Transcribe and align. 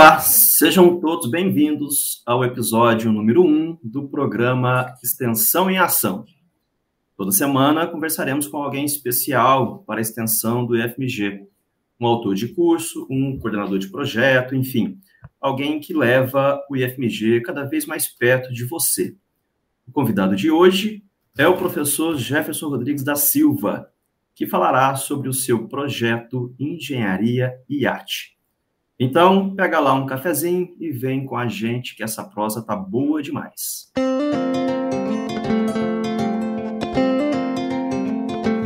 Olá, 0.00 0.18
sejam 0.18 0.98
todos 0.98 1.30
bem-vindos 1.30 2.22
ao 2.24 2.42
episódio 2.42 3.12
número 3.12 3.44
1 3.44 3.80
do 3.84 4.08
programa 4.08 4.96
Extensão 5.04 5.70
em 5.70 5.76
Ação. 5.76 6.24
Toda 7.18 7.30
semana 7.30 7.86
conversaremos 7.86 8.48
com 8.48 8.56
alguém 8.56 8.86
especial 8.86 9.80
para 9.80 10.00
a 10.00 10.00
extensão 10.00 10.64
do 10.64 10.74
IFMG, 10.74 11.46
um 12.00 12.06
autor 12.06 12.34
de 12.34 12.48
curso, 12.48 13.06
um 13.10 13.38
coordenador 13.38 13.78
de 13.78 13.90
projeto, 13.90 14.54
enfim, 14.54 14.98
alguém 15.38 15.78
que 15.78 15.92
leva 15.92 16.58
o 16.70 16.76
IFMG 16.78 17.42
cada 17.42 17.64
vez 17.64 17.84
mais 17.84 18.08
perto 18.08 18.54
de 18.54 18.64
você. 18.64 19.14
O 19.86 19.92
convidado 19.92 20.34
de 20.34 20.50
hoje 20.50 21.04
é 21.36 21.46
o 21.46 21.58
professor 21.58 22.16
Jefferson 22.16 22.70
Rodrigues 22.70 23.04
da 23.04 23.16
Silva, 23.16 23.92
que 24.34 24.46
falará 24.46 24.96
sobre 24.96 25.28
o 25.28 25.34
seu 25.34 25.68
projeto 25.68 26.54
Engenharia 26.58 27.52
e 27.68 27.86
Arte. 27.86 28.39
Então, 29.02 29.54
pega 29.54 29.80
lá 29.80 29.94
um 29.94 30.04
cafezinho 30.04 30.76
e 30.78 30.90
vem 30.90 31.24
com 31.24 31.34
a 31.34 31.48
gente 31.48 31.96
que 31.96 32.02
essa 32.02 32.22
prosa 32.22 32.60
tá 32.60 32.76
boa 32.76 33.22
demais. 33.22 33.90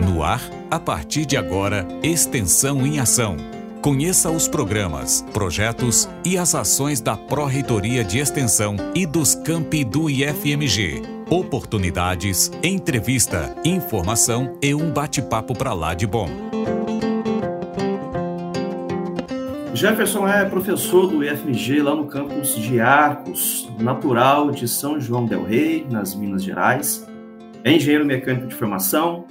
No 0.05 0.25
ar, 0.25 0.41
a 0.69 0.81
partir 0.81 1.25
de 1.25 1.37
agora, 1.37 1.87
Extensão 2.03 2.85
em 2.85 2.99
Ação. 2.99 3.37
Conheça 3.81 4.29
os 4.29 4.49
programas, 4.49 5.23
projetos 5.33 6.09
e 6.25 6.37
as 6.37 6.55
ações 6.55 7.01
da 7.01 7.17
Pró-Reitoria 7.17 8.03
de 8.03 8.19
Extensão 8.19 8.75
e 8.93 9.07
dos 9.07 9.37
campi 9.37 9.85
do 9.85 10.11
IFMG. 10.11 11.03
Oportunidades, 11.31 12.51
entrevista, 12.61 13.55
informação 13.65 14.59
e 14.61 14.75
um 14.75 14.91
bate-papo 14.91 15.57
para 15.57 15.73
lá 15.75 15.95
de 15.95 16.09
bom. 16.09 16.54
Jefferson 19.75 20.29
é 20.29 20.45
professor 20.45 21.09
do 21.09 21.25
IFMG 21.25 21.83
lá 21.83 21.97
no 21.97 22.07
campus 22.07 22.55
de 22.55 22.81
Arcos, 22.81 23.69
natural 23.81 24.53
de 24.53 24.69
São 24.69 25.01
João 25.01 25.27
del 25.27 25.43
Rei, 25.43 25.85
nas 25.91 26.15
Minas 26.15 26.45
Gerais. 26.45 27.05
É 27.65 27.73
engenheiro 27.73 28.07
mecânico 28.07 28.47
de 28.47 28.55
formação, 28.55 29.25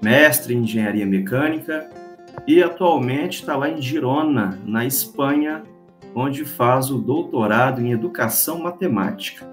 mestre 0.00 0.54
em 0.54 0.58
engenharia 0.58 1.04
mecânica 1.04 1.90
e 2.46 2.62
atualmente 2.62 3.40
está 3.40 3.56
lá 3.56 3.68
em 3.68 3.82
Girona, 3.82 4.56
na 4.64 4.86
Espanha, 4.86 5.64
onde 6.14 6.44
faz 6.44 6.92
o 6.92 6.98
doutorado 6.98 7.80
em 7.80 7.90
educação 7.90 8.60
matemática. 8.60 9.44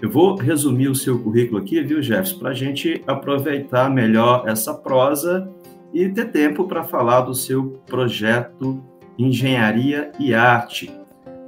Eu 0.00 0.10
vou 0.10 0.34
resumir 0.34 0.88
o 0.88 0.94
seu 0.94 1.22
currículo 1.22 1.60
aqui, 1.60 1.82
viu, 1.82 2.00
Jefferson, 2.00 2.38
para 2.38 2.50
a 2.50 2.54
gente 2.54 3.04
aproveitar 3.06 3.90
melhor 3.90 4.44
essa 4.48 4.72
prosa 4.72 5.46
e 5.92 6.08
ter 6.08 6.30
tempo 6.30 6.64
para 6.64 6.84
falar 6.84 7.20
do 7.20 7.34
seu 7.34 7.82
projeto 7.86 8.82
engenharia 9.18 10.10
e 10.18 10.34
arte. 10.34 10.92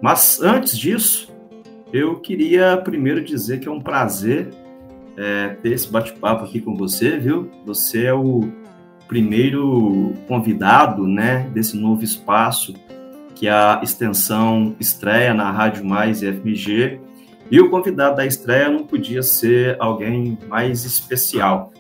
Mas 0.01 0.41
antes 0.41 0.79
disso, 0.79 1.35
eu 1.93 2.17
queria 2.17 2.77
primeiro 2.77 3.25
dizer 3.25 3.61
que 3.61 3.69
é 3.69 3.71
um 3.71 3.81
prazer 3.81 4.51
é, 5.17 5.49
ter 5.63 5.73
esse 5.73 5.91
bate-papo 5.91 6.45
aqui 6.45 6.61
com 6.61 6.77
você, 6.77 7.17
viu? 7.17 7.51
Você 7.65 8.05
é 8.05 8.15
o 8.15 8.49
primeiro 9.09 10.13
convidado, 10.27 11.07
né, 11.07 11.49
desse 11.53 11.77
novo 11.77 12.03
espaço 12.03 12.75
que 13.35 13.49
a 13.49 13.81
extensão 13.83 14.75
estreia 14.81 15.33
na 15.33 15.51
Rádio 15.51 15.85
Mais 15.85 16.23
e 16.23 16.33
FMG. 16.33 17.01
E 17.51 17.61
o 17.61 17.71
convidado 17.71 18.17
da 18.17 18.27
estreia 18.27 18.69
não 18.69 18.85
podia 18.85 19.23
ser 19.23 19.77
alguém 19.79 20.37
mais 20.49 20.85
especial. 20.85 21.73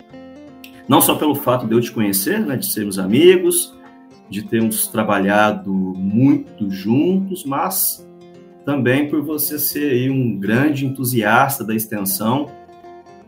Não 0.87 1.01
só 1.01 1.17
pelo 1.17 1.35
fato 1.35 1.67
de 1.67 1.75
eu 1.75 1.81
te 1.81 1.91
conhecer, 1.91 2.39
né, 2.39 2.57
de 2.57 2.67
sermos 2.67 2.99
amigos, 2.99 3.76
de 4.29 4.43
termos 4.43 4.89
trabalhado 4.89 5.73
muito 5.73 6.71
juntos, 6.71 7.45
mas 7.45 8.07
também 8.65 9.09
por 9.09 9.23
você 9.23 9.59
ser 9.59 10.11
um 10.11 10.39
grande 10.39 10.85
entusiasta 10.85 11.65
da 11.65 11.75
extensão, 11.75 12.51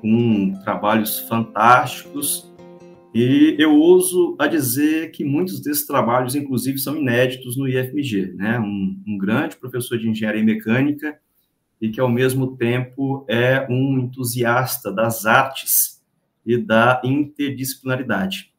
com 0.01 0.53
trabalhos 0.65 1.21
fantásticos. 1.21 2.53
E 3.15 3.57
eu 3.59 3.75
ouso 3.75 4.37
a 4.39 4.47
dizer 4.47 5.13
que 5.13 5.25
muitos 5.25 5.61
desses 5.61 5.87
trabalhos, 5.87 6.35
inclusive, 6.35 6.79
são 6.79 6.97
inéditos 6.97 7.57
no 7.57 7.69
IFMG, 7.69 8.35
né? 8.35 8.59
Um, 8.59 9.01
um 9.07 9.19
grande 9.19 9.57
professor 9.57 9.99
de 9.99 10.09
engenharia 10.09 10.45
mecânica 10.45 11.19
e 11.81 11.89
que, 11.89 12.01
ao 12.01 12.09
mesmo 12.09 12.57
tempo, 12.57 13.25
é 13.29 13.67
um 13.71 14.01
entusiasta 14.01 14.93
das 14.93 15.25
artes 15.25 16.03
e 16.45 16.59
da 16.59 17.01
interdisciplinaridade. 17.05 18.53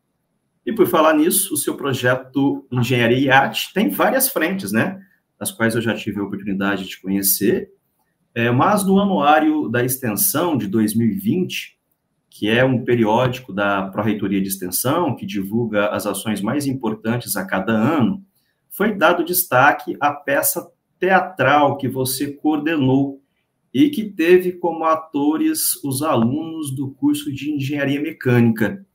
E 0.65 0.73
por 0.73 0.87
falar 0.87 1.13
nisso, 1.13 1.53
o 1.53 1.57
seu 1.57 1.75
projeto 1.75 2.67
Engenharia 2.71 3.17
e 3.17 3.29
Arte 3.29 3.73
tem 3.73 3.89
várias 3.89 4.29
frentes, 4.29 4.71
né? 4.71 4.99
Das 5.39 5.51
quais 5.51 5.75
eu 5.75 5.81
já 5.81 5.95
tive 5.95 6.19
a 6.19 6.23
oportunidade 6.23 6.87
de 6.87 6.99
conhecer. 6.99 7.69
É, 8.35 8.51
mas 8.51 8.85
no 8.85 8.99
anuário 8.99 9.69
da 9.69 9.83
extensão 9.83 10.57
de 10.57 10.67
2020, 10.67 11.77
que 12.29 12.49
é 12.49 12.63
um 12.63 12.83
periódico 12.83 13.51
da 13.51 13.87
Pró-Reitoria 13.87 14.41
de 14.41 14.47
Extensão, 14.47 15.15
que 15.15 15.25
divulga 15.25 15.89
as 15.89 16.05
ações 16.05 16.41
mais 16.41 16.65
importantes 16.67 17.35
a 17.35 17.45
cada 17.45 17.73
ano, 17.73 18.23
foi 18.69 18.95
dado 18.95 19.25
destaque 19.25 19.97
à 19.99 20.11
peça 20.13 20.65
teatral 20.99 21.77
que 21.77 21.87
você 21.87 22.31
coordenou 22.31 23.21
e 23.73 23.89
que 23.89 24.05
teve 24.05 24.53
como 24.53 24.83
atores 24.83 25.75
os 25.83 26.01
alunos 26.01 26.75
do 26.75 26.91
curso 26.91 27.33
de 27.33 27.51
Engenharia 27.51 28.01
Mecânica. 28.01 28.85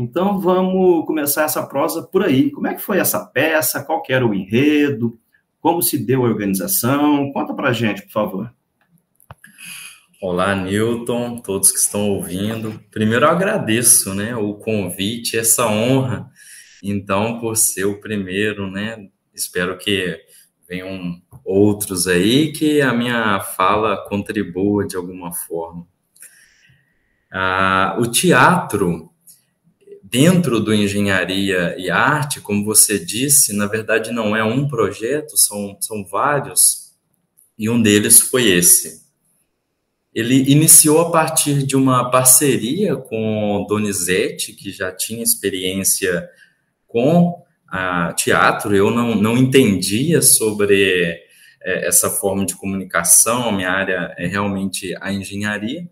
Então 0.00 0.40
vamos 0.40 1.04
começar 1.04 1.44
essa 1.44 1.62
prosa 1.66 2.02
por 2.02 2.24
aí. 2.24 2.50
Como 2.50 2.66
é 2.66 2.72
que 2.72 2.80
foi 2.80 2.98
essa 2.98 3.22
peça? 3.22 3.84
Qual 3.84 4.02
era 4.08 4.26
o 4.26 4.32
enredo? 4.32 5.20
Como 5.60 5.82
se 5.82 5.98
deu 5.98 6.24
a 6.24 6.28
organização? 6.28 7.30
Conta 7.34 7.52
para 7.52 7.70
gente, 7.70 8.00
por 8.04 8.10
favor. 8.10 8.54
Olá, 10.22 10.54
Newton, 10.54 11.36
todos 11.42 11.70
que 11.70 11.78
estão 11.78 12.08
ouvindo. 12.08 12.82
Primeiro 12.90 13.26
eu 13.26 13.30
agradeço, 13.30 14.14
né, 14.14 14.34
o 14.34 14.54
convite, 14.54 15.38
essa 15.38 15.66
honra. 15.66 16.30
Então, 16.82 17.38
por 17.38 17.54
ser 17.58 17.84
o 17.84 18.00
primeiro, 18.00 18.70
né, 18.70 19.06
espero 19.34 19.76
que 19.76 20.18
venham 20.66 21.20
outros 21.44 22.06
aí 22.06 22.52
que 22.52 22.80
a 22.80 22.94
minha 22.94 23.38
fala 23.40 24.02
contribua 24.08 24.86
de 24.86 24.96
alguma 24.96 25.30
forma. 25.30 25.86
Ah, 27.30 27.98
o 28.00 28.06
teatro 28.06 29.10
dentro 30.10 30.58
do 30.58 30.74
engenharia 30.74 31.74
e 31.78 31.88
arte, 31.88 32.40
como 32.40 32.64
você 32.64 32.98
disse, 32.98 33.56
na 33.56 33.66
verdade 33.66 34.10
não 34.10 34.34
é 34.34 34.42
um 34.42 34.66
projeto, 34.66 35.36
são, 35.36 35.76
são 35.80 36.04
vários, 36.04 36.90
e 37.56 37.70
um 37.70 37.80
deles 37.80 38.20
foi 38.20 38.48
esse. 38.48 39.08
Ele 40.12 40.50
iniciou 40.50 41.00
a 41.00 41.10
partir 41.12 41.62
de 41.62 41.76
uma 41.76 42.10
parceria 42.10 42.96
com 42.96 43.64
Donizete, 43.68 44.52
que 44.52 44.72
já 44.72 44.90
tinha 44.90 45.22
experiência 45.22 46.28
com 46.88 47.44
a 47.68 48.12
teatro, 48.14 48.74
eu 48.74 48.90
não, 48.90 49.14
não 49.14 49.38
entendia 49.38 50.20
sobre 50.20 51.22
é, 51.62 51.86
essa 51.86 52.10
forma 52.10 52.44
de 52.44 52.56
comunicação, 52.56 53.52
minha 53.52 53.70
área 53.70 54.12
é 54.18 54.26
realmente 54.26 54.92
a 55.00 55.12
engenharia, 55.12 55.88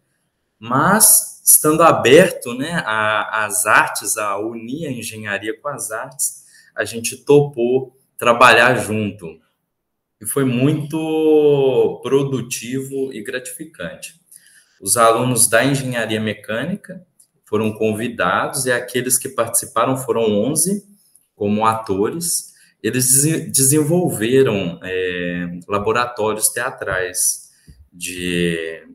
mas 0.59 1.28
estando 1.49 1.83
aberto 1.83 2.53
né, 2.53 2.83
às 2.85 3.65
artes, 3.65 4.19
a 4.19 4.39
unir 4.39 4.87
a 4.87 4.93
engenharia 4.93 5.59
com 5.59 5.69
as 5.69 5.91
artes, 5.91 6.45
a 6.77 6.85
gente 6.85 7.17
topou 7.17 7.97
trabalhar 8.19 8.75
junto. 8.75 9.41
E 10.21 10.27
foi 10.27 10.45
muito 10.45 12.01
produtivo 12.03 13.13
e 13.15 13.23
gratificante. 13.23 14.21
Os 14.79 14.99
alunos 14.99 15.49
da 15.49 15.65
engenharia 15.65 16.21
mecânica 16.21 17.05
foram 17.47 17.73
convidados 17.73 18.67
e 18.67 18.73
aqueles 18.73 19.17
que 19.17 19.31
participaram 19.31 19.97
foram 19.97 20.25
11 20.25 20.85
como 21.35 21.65
atores. 21.65 22.53
Eles 22.83 23.23
desenvolveram 23.51 24.79
é, 24.83 25.59
laboratórios 25.67 26.49
teatrais 26.49 27.51
de 27.93 28.87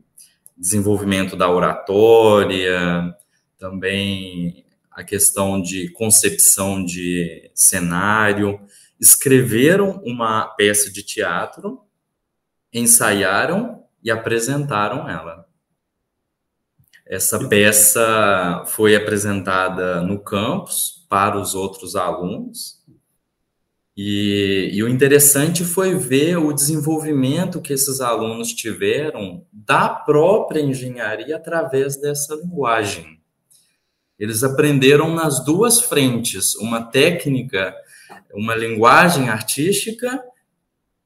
desenvolvimento 0.56 1.36
da 1.36 1.50
oratória, 1.50 3.14
também 3.58 4.64
a 4.90 5.02
questão 5.02 5.60
de 5.60 5.90
concepção 5.90 6.84
de 6.84 7.50
cenário. 7.54 8.60
Escreveram 9.00 10.00
uma 10.04 10.46
peça 10.46 10.90
de 10.90 11.02
teatro, 11.02 11.80
ensaiaram 12.72 13.84
e 14.02 14.10
apresentaram 14.10 15.08
ela. 15.08 15.46
Essa 17.06 17.48
peça 17.48 18.64
foi 18.66 18.96
apresentada 18.96 20.00
no 20.00 20.18
campus 20.18 21.04
para 21.08 21.38
os 21.38 21.54
outros 21.54 21.96
alunos 21.96 22.73
e, 23.96 24.70
e, 24.72 24.82
o 24.82 24.88
interessante 24.88 25.64
foi 25.64 25.94
ver 25.94 26.36
o 26.36 26.52
desenvolvimento 26.52 27.60
que 27.60 27.72
esses 27.72 28.00
alunos 28.00 28.52
tiveram 28.52 29.46
da 29.52 29.88
própria 29.88 30.60
engenharia 30.60 31.36
através 31.36 31.96
dessa 31.96 32.34
linguagem. 32.34 33.20
Eles 34.18 34.42
aprenderam 34.42 35.14
nas 35.14 35.44
duas 35.44 35.80
frentes, 35.80 36.56
uma 36.56 36.82
técnica, 36.82 37.72
uma 38.32 38.56
linguagem 38.56 39.28
artística 39.28 40.20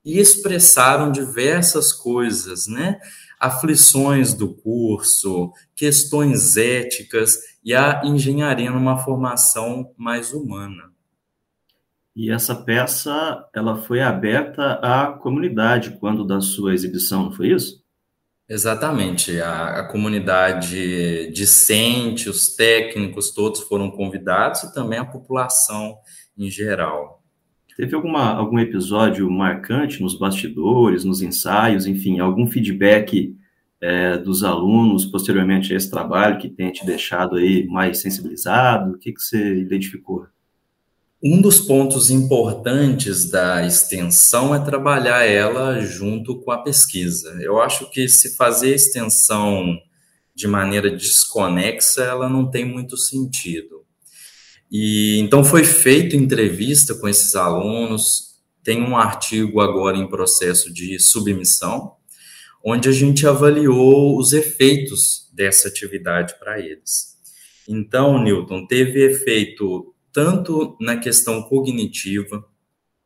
e 0.02 0.18
expressaram 0.18 1.12
diversas 1.12 1.92
coisas, 1.92 2.66
né? 2.66 2.98
Aflições 3.38 4.32
do 4.32 4.54
curso, 4.54 5.52
questões 5.76 6.56
éticas 6.56 7.38
e 7.62 7.74
a 7.74 8.00
engenharia 8.02 8.70
numa 8.70 8.96
formação 8.96 9.92
mais 9.96 10.32
humana. 10.32 10.97
E 12.18 12.32
essa 12.32 12.52
peça, 12.52 13.48
ela 13.54 13.76
foi 13.76 14.00
aberta 14.00 14.72
à 14.82 15.06
comunidade 15.06 15.96
quando 16.00 16.24
da 16.24 16.40
sua 16.40 16.74
exibição, 16.74 17.26
não 17.26 17.32
foi 17.32 17.52
isso? 17.52 17.80
Exatamente. 18.48 19.40
A, 19.40 19.78
a, 19.78 19.84
comunidade 19.84 21.30
discente, 21.30 22.28
os 22.28 22.56
técnicos, 22.56 23.30
todos 23.30 23.60
foram 23.60 23.88
convidados 23.88 24.64
e 24.64 24.74
também 24.74 24.98
a 24.98 25.04
população 25.04 25.96
em 26.36 26.50
geral. 26.50 27.22
Teve 27.76 27.94
alguma, 27.94 28.34
algum 28.34 28.58
episódio 28.58 29.30
marcante 29.30 30.02
nos 30.02 30.18
bastidores, 30.18 31.04
nos 31.04 31.22
ensaios, 31.22 31.86
enfim, 31.86 32.18
algum 32.18 32.48
feedback 32.48 33.32
é, 33.80 34.18
dos 34.18 34.42
alunos 34.42 35.06
posteriormente 35.06 35.72
a 35.72 35.76
esse 35.76 35.88
trabalho 35.88 36.40
que 36.40 36.48
tenha 36.48 36.72
te 36.72 36.84
deixado 36.84 37.36
aí 37.36 37.64
mais 37.68 37.98
sensibilizado? 37.98 38.90
O 38.90 38.98
que, 38.98 39.12
que 39.12 39.20
você 39.20 39.60
identificou? 39.60 40.26
Um 41.20 41.40
dos 41.40 41.60
pontos 41.60 42.10
importantes 42.10 43.28
da 43.28 43.66
extensão 43.66 44.54
é 44.54 44.64
trabalhar 44.64 45.24
ela 45.24 45.80
junto 45.80 46.40
com 46.40 46.52
a 46.52 46.62
pesquisa. 46.62 47.36
Eu 47.40 47.60
acho 47.60 47.90
que 47.90 48.08
se 48.08 48.36
fazer 48.36 48.72
extensão 48.72 49.76
de 50.32 50.46
maneira 50.46 50.88
desconexa, 50.88 52.04
ela 52.04 52.28
não 52.28 52.48
tem 52.48 52.64
muito 52.64 52.96
sentido. 52.96 53.84
E 54.70 55.18
então 55.18 55.42
foi 55.42 55.64
feita 55.64 56.14
entrevista 56.14 56.94
com 56.94 57.08
esses 57.08 57.34
alunos, 57.34 58.36
tem 58.62 58.80
um 58.80 58.96
artigo 58.96 59.60
agora 59.60 59.96
em 59.96 60.06
processo 60.06 60.72
de 60.72 61.00
submissão, 61.00 61.96
onde 62.64 62.88
a 62.88 62.92
gente 62.92 63.26
avaliou 63.26 64.16
os 64.16 64.32
efeitos 64.32 65.28
dessa 65.32 65.66
atividade 65.66 66.38
para 66.38 66.60
eles. 66.60 67.18
Então, 67.68 68.22
Newton, 68.22 68.68
teve 68.68 69.04
efeito 69.04 69.92
tanto 70.18 70.76
na 70.80 70.96
questão 70.96 71.40
cognitiva, 71.44 72.44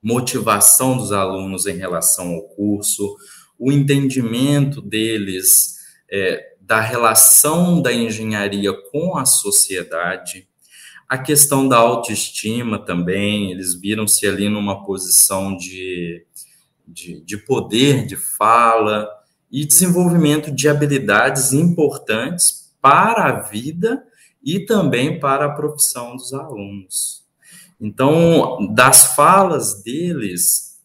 motivação 0.03 0.97
dos 0.97 1.13
alunos 1.13 1.67
em 1.67 1.77
relação 1.77 2.31
ao 2.31 2.45
curso, 2.45 3.15
o 3.59 3.71
entendimento 3.71 4.81
deles 4.81 5.75
é, 6.11 6.55
da 6.59 6.81
relação 6.81 7.83
da 7.83 7.93
engenharia 7.93 8.73
com 8.91 9.19
a 9.19 9.27
sociedade, 9.27 10.49
a 11.07 11.19
questão 11.19 11.69
da 11.69 11.77
autoestima 11.77 12.79
também, 12.79 13.51
eles 13.51 13.79
viram-se 13.79 14.27
ali 14.27 14.49
numa 14.49 14.83
posição 14.83 15.55
de, 15.55 16.25
de, 16.89 17.21
de 17.21 17.37
poder, 17.37 18.07
de 18.07 18.17
fala 18.17 19.07
e 19.51 19.67
desenvolvimento 19.67 20.51
de 20.51 20.67
habilidades 20.67 21.53
importantes 21.53 22.73
para 22.81 23.27
a 23.27 23.43
vida 23.43 24.03
e 24.43 24.61
também 24.61 25.21
para 25.21 25.47
a 25.47 25.55
profissão 25.55 26.17
dos 26.17 26.33
alunos. 26.33 27.23
Então, 27.81 28.73
das 28.75 29.15
falas 29.15 29.83
deles, 29.83 30.81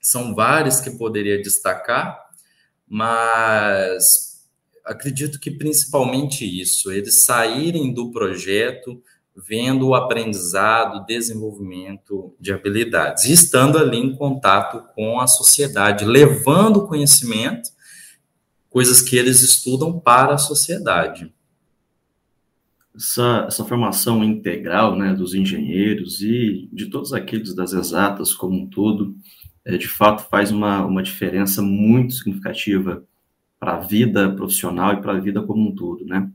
são 0.00 0.34
várias 0.34 0.80
que 0.80 0.90
poderia 0.92 1.40
destacar, 1.40 2.18
mas 2.86 4.46
acredito 4.84 5.38
que 5.38 5.50
principalmente 5.50 6.44
isso, 6.44 6.90
eles 6.90 7.24
saírem 7.24 7.92
do 7.92 8.10
projeto 8.10 9.02
vendo 9.36 9.88
o 9.88 9.94
aprendizado, 9.94 11.06
desenvolvimento 11.06 12.34
de 12.40 12.52
habilidades, 12.52 13.24
e 13.24 13.32
estando 13.32 13.78
ali 13.78 13.96
em 13.96 14.16
contato 14.16 14.82
com 14.94 15.20
a 15.20 15.28
sociedade, 15.28 16.04
levando 16.04 16.88
conhecimento, 16.88 17.70
coisas 18.68 19.00
que 19.00 19.16
eles 19.16 19.40
estudam 19.40 20.00
para 20.00 20.34
a 20.34 20.38
sociedade 20.38 21.32
essa, 22.98 23.44
essa 23.46 23.64
formação 23.64 24.24
integral 24.24 24.96
né, 24.96 25.14
dos 25.14 25.32
engenheiros 25.32 26.20
e 26.20 26.68
de 26.72 26.86
todos 26.86 27.12
aqueles 27.12 27.54
das 27.54 27.72
exatas 27.72 28.34
como 28.34 28.60
um 28.60 28.66
todo, 28.66 29.14
é, 29.64 29.78
de 29.78 29.86
fato 29.86 30.28
faz 30.28 30.50
uma, 30.50 30.84
uma 30.84 31.02
diferença 31.02 31.62
muito 31.62 32.14
significativa 32.14 33.04
para 33.58 33.76
a 33.76 33.80
vida 33.80 34.30
profissional 34.34 34.94
e 34.94 35.00
para 35.00 35.12
a 35.12 35.20
vida 35.20 35.42
como 35.42 35.68
um 35.68 35.74
todo, 35.74 36.04
né? 36.04 36.28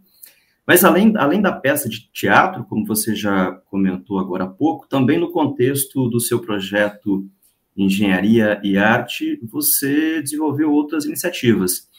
Mas 0.66 0.86
além, 0.86 1.14
além 1.18 1.42
da 1.42 1.52
peça 1.52 1.90
de 1.90 2.10
teatro, 2.14 2.64
como 2.64 2.86
você 2.86 3.14
já 3.14 3.52
comentou 3.70 4.18
agora 4.18 4.46
há 4.46 4.50
pouco, 4.50 4.88
também 4.88 5.20
no 5.20 5.30
contexto 5.30 6.08
do 6.08 6.22
seu 6.22 6.40
projeto 6.40 7.28
Engenharia 7.76 8.62
e 8.64 8.78
Arte, 8.78 9.40
você 9.44 10.22
desenvolveu 10.22 10.72
outras 10.72 11.04
iniciativas. 11.04 11.90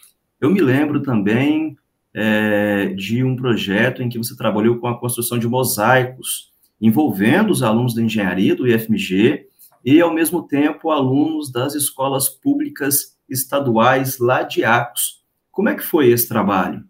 Eu 0.41 0.49
me 0.51 0.63
lembro 0.63 1.03
também 1.03 1.77
é, 2.15 2.87
de 2.97 3.25
um 3.25 3.35
projeto 3.35 4.03
em 4.03 4.09
que 4.09 4.19
você 4.19 4.37
trabalhou 4.37 4.79
com 4.79 4.87
a 4.87 4.99
construção 4.99 5.37
de 5.37 5.49
mosaicos, 5.49 6.53
envolvendo 6.81 7.51
os 7.51 7.63
alunos 7.63 7.95
da 7.95 8.03
engenharia 8.03 8.55
do 8.55 8.69
IFMG 8.69 9.47
e, 9.85 10.01
ao 10.01 10.15
mesmo 10.15 10.47
tempo, 10.47 10.91
alunos 10.91 11.51
das 11.51 11.75
escolas 11.75 12.29
públicas 12.29 13.17
estaduais 13.29 14.19
lá 14.19 14.43
de 14.43 14.65
Acos. 14.65 15.23
Como 15.51 15.69
é 15.69 15.75
que 15.75 15.83
foi 15.83 16.11
esse 16.11 16.29
trabalho? 16.29 16.85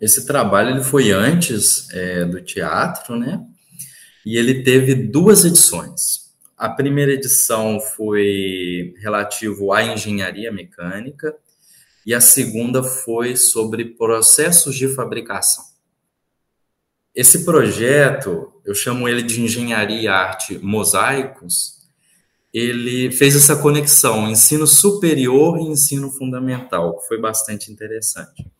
Esse 0.00 0.26
trabalho 0.26 0.70
ele 0.70 0.82
foi 0.82 1.10
antes 1.10 1.88
é, 1.90 2.24
do 2.24 2.40
teatro, 2.40 3.16
né? 3.16 3.44
E 4.24 4.36
ele 4.36 4.62
teve 4.62 4.94
duas 4.94 5.44
edições. 5.44 6.30
A 6.56 6.68
primeira 6.68 7.12
edição 7.12 7.78
foi 7.80 8.94
relativo 9.00 9.72
à 9.72 9.82
engenharia 9.82 10.52
mecânica 10.52 11.34
e 12.06 12.14
a 12.14 12.20
segunda 12.20 12.82
foi 12.82 13.36
sobre 13.36 13.84
processos 13.84 14.74
de 14.74 14.88
fabricação. 14.88 15.64
Esse 17.14 17.44
projeto, 17.44 18.52
eu 18.64 18.74
chamo 18.74 19.08
ele 19.08 19.22
de 19.22 19.40
Engenharia 19.40 20.00
e 20.00 20.08
Arte 20.08 20.58
Mosaicos, 20.58 21.80
ele 22.52 23.12
fez 23.12 23.36
essa 23.36 23.56
conexão 23.56 24.28
ensino 24.28 24.66
superior 24.66 25.58
e 25.58 25.62
ensino 25.62 26.10
fundamental, 26.10 26.98
que 26.98 27.06
foi 27.06 27.20
bastante 27.20 27.70
interessante. 27.70 28.50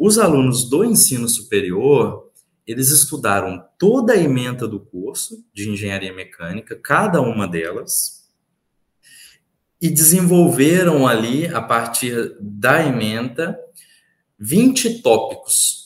Os 0.00 0.18
alunos 0.18 0.68
do 0.68 0.84
ensino 0.84 1.28
superior, 1.28 2.30
eles 2.66 2.90
estudaram 2.90 3.64
toda 3.78 4.12
a 4.12 4.16
ementa 4.16 4.66
do 4.66 4.80
curso 4.80 5.44
de 5.52 5.68
engenharia 5.68 6.12
mecânica, 6.12 6.76
cada 6.76 7.20
uma 7.20 7.46
delas, 7.46 8.17
e 9.80 9.88
desenvolveram 9.88 11.06
ali, 11.06 11.46
a 11.46 11.60
partir 11.60 12.36
da 12.40 12.84
emenda, 12.84 13.58
20 14.38 15.02
tópicos. 15.02 15.78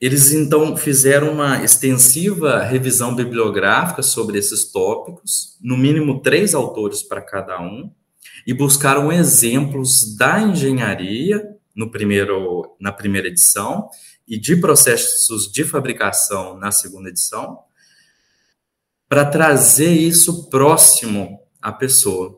Eles 0.00 0.30
então 0.30 0.76
fizeram 0.76 1.32
uma 1.32 1.62
extensiva 1.64 2.62
revisão 2.62 3.14
bibliográfica 3.14 4.02
sobre 4.02 4.38
esses 4.38 4.70
tópicos, 4.70 5.56
no 5.60 5.76
mínimo 5.76 6.20
três 6.20 6.54
autores 6.54 7.02
para 7.02 7.20
cada 7.20 7.60
um, 7.60 7.90
e 8.46 8.54
buscaram 8.54 9.10
exemplos 9.10 10.16
da 10.16 10.40
engenharia 10.40 11.42
no 11.74 11.90
primeiro, 11.90 12.76
na 12.80 12.92
primeira 12.92 13.28
edição 13.28 13.88
e 14.26 14.38
de 14.38 14.56
processos 14.56 15.50
de 15.50 15.64
fabricação 15.64 16.56
na 16.56 16.70
segunda 16.70 17.08
edição, 17.08 17.58
para 19.08 19.24
trazer 19.24 19.92
isso 19.92 20.48
próximo 20.48 21.40
à 21.60 21.72
pessoa. 21.72 22.37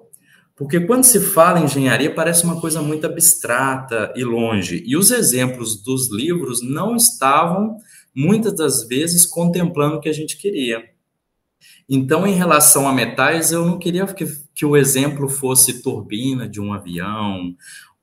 Porque 0.61 0.79
quando 0.79 1.05
se 1.05 1.19
fala 1.19 1.59
em 1.59 1.65
engenharia, 1.65 2.15
parece 2.15 2.45
uma 2.45 2.61
coisa 2.61 2.83
muito 2.83 3.07
abstrata 3.07 4.13
e 4.15 4.23
longe. 4.23 4.85
E 4.85 4.95
os 4.95 5.11
exemplos 5.11 5.83
dos 5.83 6.13
livros 6.13 6.61
não 6.61 6.95
estavam, 6.95 7.79
muitas 8.15 8.55
das 8.55 8.87
vezes, 8.87 9.25
contemplando 9.25 9.97
o 9.97 10.01
que 10.01 10.09
a 10.11 10.13
gente 10.13 10.37
queria. 10.37 10.85
Então, 11.89 12.27
em 12.27 12.35
relação 12.35 12.87
a 12.87 12.93
metais, 12.93 13.53
eu 13.53 13.65
não 13.65 13.79
queria 13.79 14.05
que, 14.09 14.27
que 14.55 14.67
o 14.67 14.77
exemplo 14.77 15.31
fosse 15.31 15.81
turbina 15.81 16.47
de 16.47 16.61
um 16.61 16.75
avião, 16.75 17.57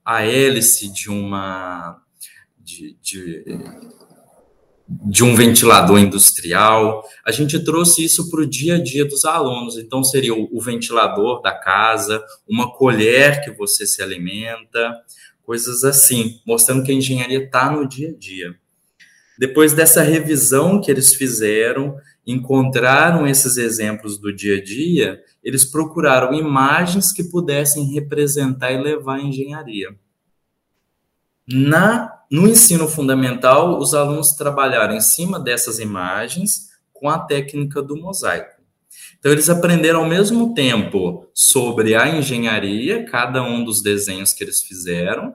a 0.04 0.26
hélice 0.26 0.92
de 0.92 1.12
uma. 1.12 2.02
De, 2.58 2.98
de, 3.04 3.44
de 4.88 5.24
um 5.24 5.36
ventilador 5.36 6.00
industrial. 6.00 7.04
A 7.26 7.32
gente 7.32 7.60
trouxe 7.60 8.06
isso 8.06 8.30
para 8.30 8.42
o 8.42 8.46
dia 8.46 8.76
a 8.76 8.84
dia 8.84 9.06
dos 9.06 9.26
alunos. 9.26 9.78
Então, 9.78 10.04
seria 10.04 10.34
o, 10.34 10.62
ventilador 10.62 11.42
da 11.42 11.52
casa, 11.52 12.24
uma 12.48 12.72
colher 12.72 13.44
que 13.44 13.52
você 13.52 13.86
se 13.86 14.02
alimenta, 14.02 14.96
coisas 15.44 15.84
assim, 15.84 16.40
mostrando 16.46 16.84
que 16.84 16.92
a 16.92 16.96
engenharia 16.96 17.44
está 17.44 17.70
no 17.70 17.88
dia 17.88 18.10
a 18.10 18.14
dia. 18.14 18.56
Depois 19.38 19.74
dessa 19.74 20.02
revisão 20.02 20.82
que 20.82 20.90
eles 20.90 21.14
fizeram, 21.14 21.96
encontraram 22.26 23.28
esses 23.28 23.56
exemplos 23.58 24.18
do 24.18 24.34
dia 24.34 24.58
a 24.58 24.64
dia, 24.64 25.22
eles 25.44 25.64
procuraram 25.64 26.34
imagens 26.34 27.14
que 27.14 27.24
pudessem 27.24 27.94
representar 27.94 28.72
e 28.72 28.82
levar 28.82 29.18
a 29.18 29.22
engenharia. 29.22 29.96
Na 31.48 32.18
no 32.30 32.46
ensino 32.46 32.90
fundamental, 32.90 33.80
os 33.80 33.94
alunos 33.94 34.34
trabalharam 34.34 34.94
em 34.94 35.02
cima 35.02 35.40
dessas 35.40 35.80
imagens 35.80 36.68
com 36.92 37.10
a 37.10 37.20
técnica 37.20 37.82
do 37.82 37.96
mosaico. 37.96 38.62
Então, 39.18 39.32
eles 39.32 39.50
aprenderam 39.50 40.02
ao 40.02 40.10
mesmo 40.10 40.54
tempo 40.54 41.26
sobre 41.34 41.96
a 41.96 42.08
engenharia, 42.08 43.06
cada 43.06 43.42
um 43.42 43.64
dos 43.64 43.82
desenhos 43.82 44.34
que 44.34 44.44
eles 44.44 44.62
fizeram, 44.62 45.34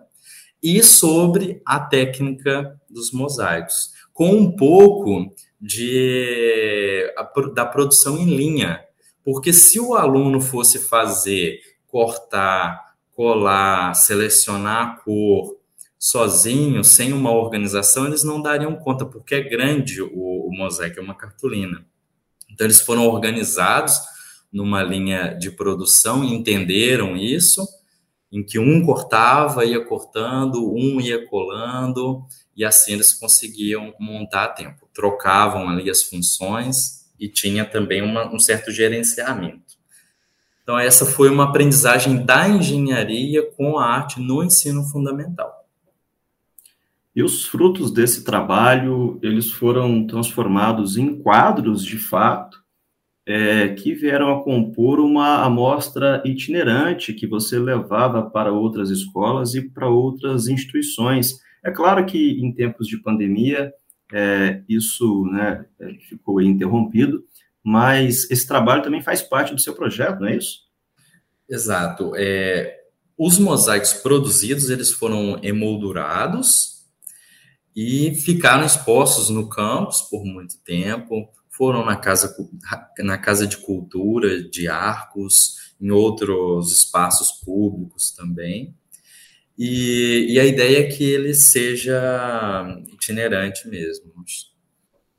e 0.63 0.83
sobre 0.83 1.63
a 1.65 1.81
técnica 1.81 2.79
dos 2.91 3.11
mosaicos, 3.11 3.91
com 4.13 4.31
um 4.31 4.55
pouco 4.55 5.35
de, 5.59 7.11
da 7.55 7.65
produção 7.65 8.19
em 8.19 8.37
linha. 8.37 8.81
Porque 9.25 9.53
se 9.53 9.81
o 9.81 9.95
aluno 9.95 10.41
fosse 10.41 10.79
fazer, 10.79 11.59
cortar, 11.87 12.97
colar, 13.13 13.95
selecionar 13.95 14.89
a 14.89 14.97
cor 14.97 15.62
sozinho, 16.03 16.83
sem 16.83 17.13
uma 17.13 17.31
organização, 17.31 18.07
eles 18.07 18.25
não 18.25 18.43
dariam 18.43 18.75
conta, 18.75 19.07
porque 19.07 19.37
é 19.37 19.41
grande 19.41 20.03
o, 20.03 20.11
o 20.11 20.51
é 20.51 21.01
uma 21.01 21.15
cartolina. 21.15 21.87
Então, 22.51 22.67
eles 22.67 22.81
foram 22.81 23.07
organizados 23.07 24.01
numa 24.53 24.83
linha 24.83 25.29
de 25.29 25.53
produção, 25.53 26.25
entenderam 26.25 27.17
isso, 27.17 27.65
em 28.33 28.43
que 28.43 28.59
um 28.59 28.85
cortava, 28.85 29.65
ia 29.65 29.85
cortando, 29.85 30.75
um 30.75 31.01
ia 31.01 31.25
colando, 31.29 32.27
e 32.57 32.65
assim 32.65 32.95
eles 32.95 33.13
conseguiam 33.13 33.95
montar 34.01 34.45
a 34.47 34.49
tempo. 34.49 34.89
Trocavam 34.93 35.69
ali 35.69 35.89
as 35.89 36.03
funções 36.03 37.07
e 37.17 37.29
tinha 37.29 37.65
também 37.65 38.03
uma, 38.03 38.29
um 38.35 38.41
certo 38.41 38.73
gerenciamento. 38.73 39.77
Então, 40.65 40.77
essa 40.77 41.07
foi 41.07 41.29
uma 41.29 41.45
aprendizagem 41.45 42.25
da 42.25 42.49
engenharia 42.49 43.49
com 43.53 43.79
a 43.79 43.87
arte 43.87 44.19
no 44.19 44.43
ensino 44.43 44.83
fundamental. 44.83 45.62
E 47.15 47.23
os 47.23 47.47
frutos 47.47 47.93
desse 47.93 48.25
trabalho, 48.25 49.19
eles 49.23 49.51
foram 49.51 50.07
transformados 50.07 50.97
em 50.97 51.21
quadros, 51.21 51.85
de 51.85 51.99
fato, 51.99 52.63
é, 53.27 53.69
que 53.69 53.95
vieram 53.95 54.33
a 54.33 54.43
compor 54.43 54.99
uma 54.99 55.45
amostra 55.45 56.23
itinerante 56.25 57.13
que 57.13 57.27
você 57.27 57.59
levava 57.59 58.23
para 58.23 58.53
outras 58.53 58.91
escolas 58.91 59.55
e 59.55 59.69
para 59.69 59.89
outras 59.89 60.49
instituições. 60.49 61.39
É 61.65 61.71
claro 61.71 62.05
que 62.07 62.41
em 62.41 62.53
tempos 62.53 62.89
de 62.89 62.97
pandemia 62.97 63.73
é, 64.13 64.63
isso 64.69 65.25
né, 65.27 65.67
é, 65.81 65.95
ficou 66.09 66.41
interrompido, 66.41 67.23
mas 67.63 68.29
esse 68.31 68.47
trabalho 68.47 68.83
também 68.83 69.03
faz 69.03 69.23
parte 69.23 69.55
do 69.55 69.61
seu 69.61 69.75
projeto, 69.75 70.21
não 70.21 70.29
é 70.29 70.37
isso? 70.37 70.61
Exato. 71.49 72.13
É, 72.17 72.81
os 73.17 73.39
mosaicos 73.39 73.93
produzidos 73.93 74.71
eles 74.71 74.91
foram 74.91 75.39
emoldurados 75.43 76.82
e 77.75 78.15
ficaram 78.15 78.65
expostos 78.65 79.31
no 79.31 79.49
campus 79.49 80.03
por 80.03 80.25
muito 80.25 80.59
tempo. 80.59 81.29
Foram 81.51 81.85
na 81.85 81.97
casa, 81.97 82.35
na 82.99 83.19
casa 83.19 83.47
de 83.47 83.59
cultura 83.59 84.43
de 84.43 84.69
Arcos, 84.69 85.73
em 85.81 85.91
outros 85.91 86.73
espaços 86.73 87.33
públicos 87.45 88.11
também. 88.13 88.75
E, 89.59 90.27
e 90.31 90.41
a 90.41 90.45
ideia 90.45 90.81
é 90.81 90.91
que 90.91 91.05
ele 91.05 91.35
seja 91.35 92.81
itinerante 92.93 93.69
mesmo. 93.69 94.13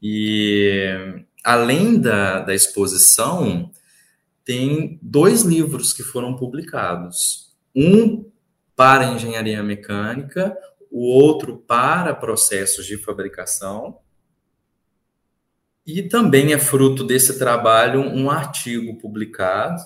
E 0.02 1.24
além 1.44 2.00
da, 2.00 2.40
da 2.40 2.54
exposição, 2.54 3.72
tem 4.44 5.00
dois 5.02 5.44
livros 5.44 5.94
que 5.94 6.04
foram 6.04 6.36
publicados. 6.36 7.54
Um 7.76 8.30
para 8.76 9.14
engenharia 9.14 9.62
mecânica, 9.64 10.58
o 10.94 11.08
outro 11.08 11.58
para 11.58 12.14
processos 12.14 12.86
de 12.86 12.98
fabricação. 12.98 13.98
E 15.84 16.04
também 16.04 16.54
é 16.54 16.60
fruto 16.60 17.04
desse 17.04 17.40
trabalho 17.40 18.00
um 18.00 18.30
artigo 18.30 19.00
publicado 19.00 19.82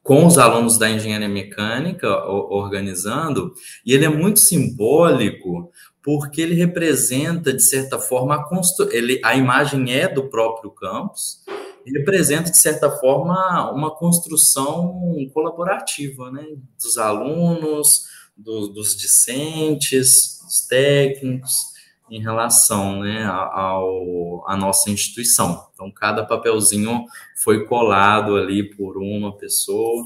com 0.03 0.27
os 0.27 0.39
alunos 0.39 0.79
da 0.79 0.89
engenharia 0.89 1.29
mecânica 1.29 2.09
organizando, 2.27 3.55
e 3.85 3.93
ele 3.93 4.05
é 4.05 4.09
muito 4.09 4.39
simbólico 4.39 5.73
porque 6.03 6.43
ele 6.43 6.55
representa, 6.55 7.51
de 7.51 7.63
certa 7.63 7.99
forma, 7.99 8.35
a, 8.35 8.45
constru... 8.45 8.87
ele, 8.93 9.19
a 9.25 9.35
imagem 9.35 9.95
é 9.95 10.07
do 10.07 10.29
próprio 10.29 10.71
campus, 10.71 11.43
ele 11.87 12.01
representa, 12.01 12.51
de 12.51 12.59
certa 12.59 12.91
forma, 12.91 13.73
uma 13.73 13.91
construção 13.91 15.17
colaborativa, 15.33 16.31
né? 16.31 16.45
Dos 16.83 16.99
alunos, 16.99 18.05
do, 18.37 18.69
dos 18.69 18.95
discentes, 18.95 20.41
dos 20.45 20.67
técnicos, 20.67 21.74
em 22.15 22.21
relação 22.21 23.01
né, 23.01 23.25
ao, 23.25 24.49
à 24.49 24.57
nossa 24.57 24.89
instituição. 24.89 25.67
Então, 25.75 25.91
cada 25.91 26.25
papelzinho 26.25 27.07
foi 27.43 27.67
colado 27.67 28.37
ali 28.37 28.63
por 28.63 28.99
uma 28.99 29.37
pessoa. 29.37 30.05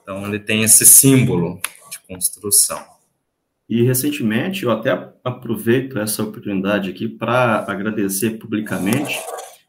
Então, 0.00 0.24
ele 0.28 0.38
tem 0.38 0.62
esse 0.62 0.86
símbolo 0.86 1.58
de 1.90 1.98
construção. 2.06 2.80
E 3.68 3.82
recentemente, 3.82 4.62
eu 4.62 4.70
até 4.70 5.12
aproveito 5.24 5.98
essa 5.98 6.22
oportunidade 6.22 6.88
aqui 6.88 7.08
para 7.08 7.64
agradecer 7.66 8.38
publicamente, 8.38 9.18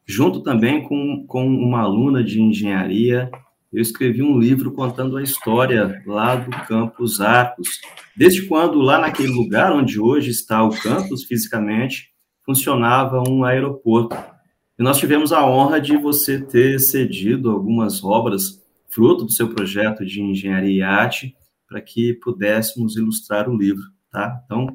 junto 0.06 0.44
também 0.44 0.84
com, 0.84 1.26
com 1.28 1.48
uma 1.48 1.82
aluna 1.82 2.24
de 2.24 2.40
engenharia 2.40 3.32
eu 3.76 3.82
escrevi 3.82 4.24
um 4.24 4.40
livro 4.40 4.72
contando 4.72 5.18
a 5.18 5.22
história 5.22 6.02
lá 6.06 6.38
do 6.38 6.50
campus 6.66 7.20
Arcos, 7.20 7.82
desde 8.16 8.48
quando 8.48 8.80
lá 8.80 8.98
naquele 8.98 9.28
lugar 9.28 9.74
onde 9.74 10.00
hoje 10.00 10.32
está 10.32 10.64
o 10.64 10.70
campus 10.70 11.26
fisicamente 11.26 12.10
funcionava 12.46 13.22
um 13.28 13.44
aeroporto. 13.44 14.16
E 14.80 14.84
nós 14.84 14.98
tivemos 14.98 15.34
a 15.34 15.46
honra 15.46 15.82
de 15.82 15.98
você 15.98 16.40
ter 16.40 16.80
cedido 16.80 17.52
algumas 17.52 18.02
obras 18.02 18.64
fruto 18.90 19.26
do 19.26 19.32
seu 19.32 19.50
projeto 19.50 20.06
de 20.06 20.22
engenharia 20.22 20.78
e 20.78 20.82
arte 20.82 21.36
para 21.68 21.82
que 21.82 22.14
pudéssemos 22.14 22.96
ilustrar 22.96 23.50
o 23.50 23.58
livro, 23.58 23.84
tá? 24.10 24.42
Então, 24.46 24.68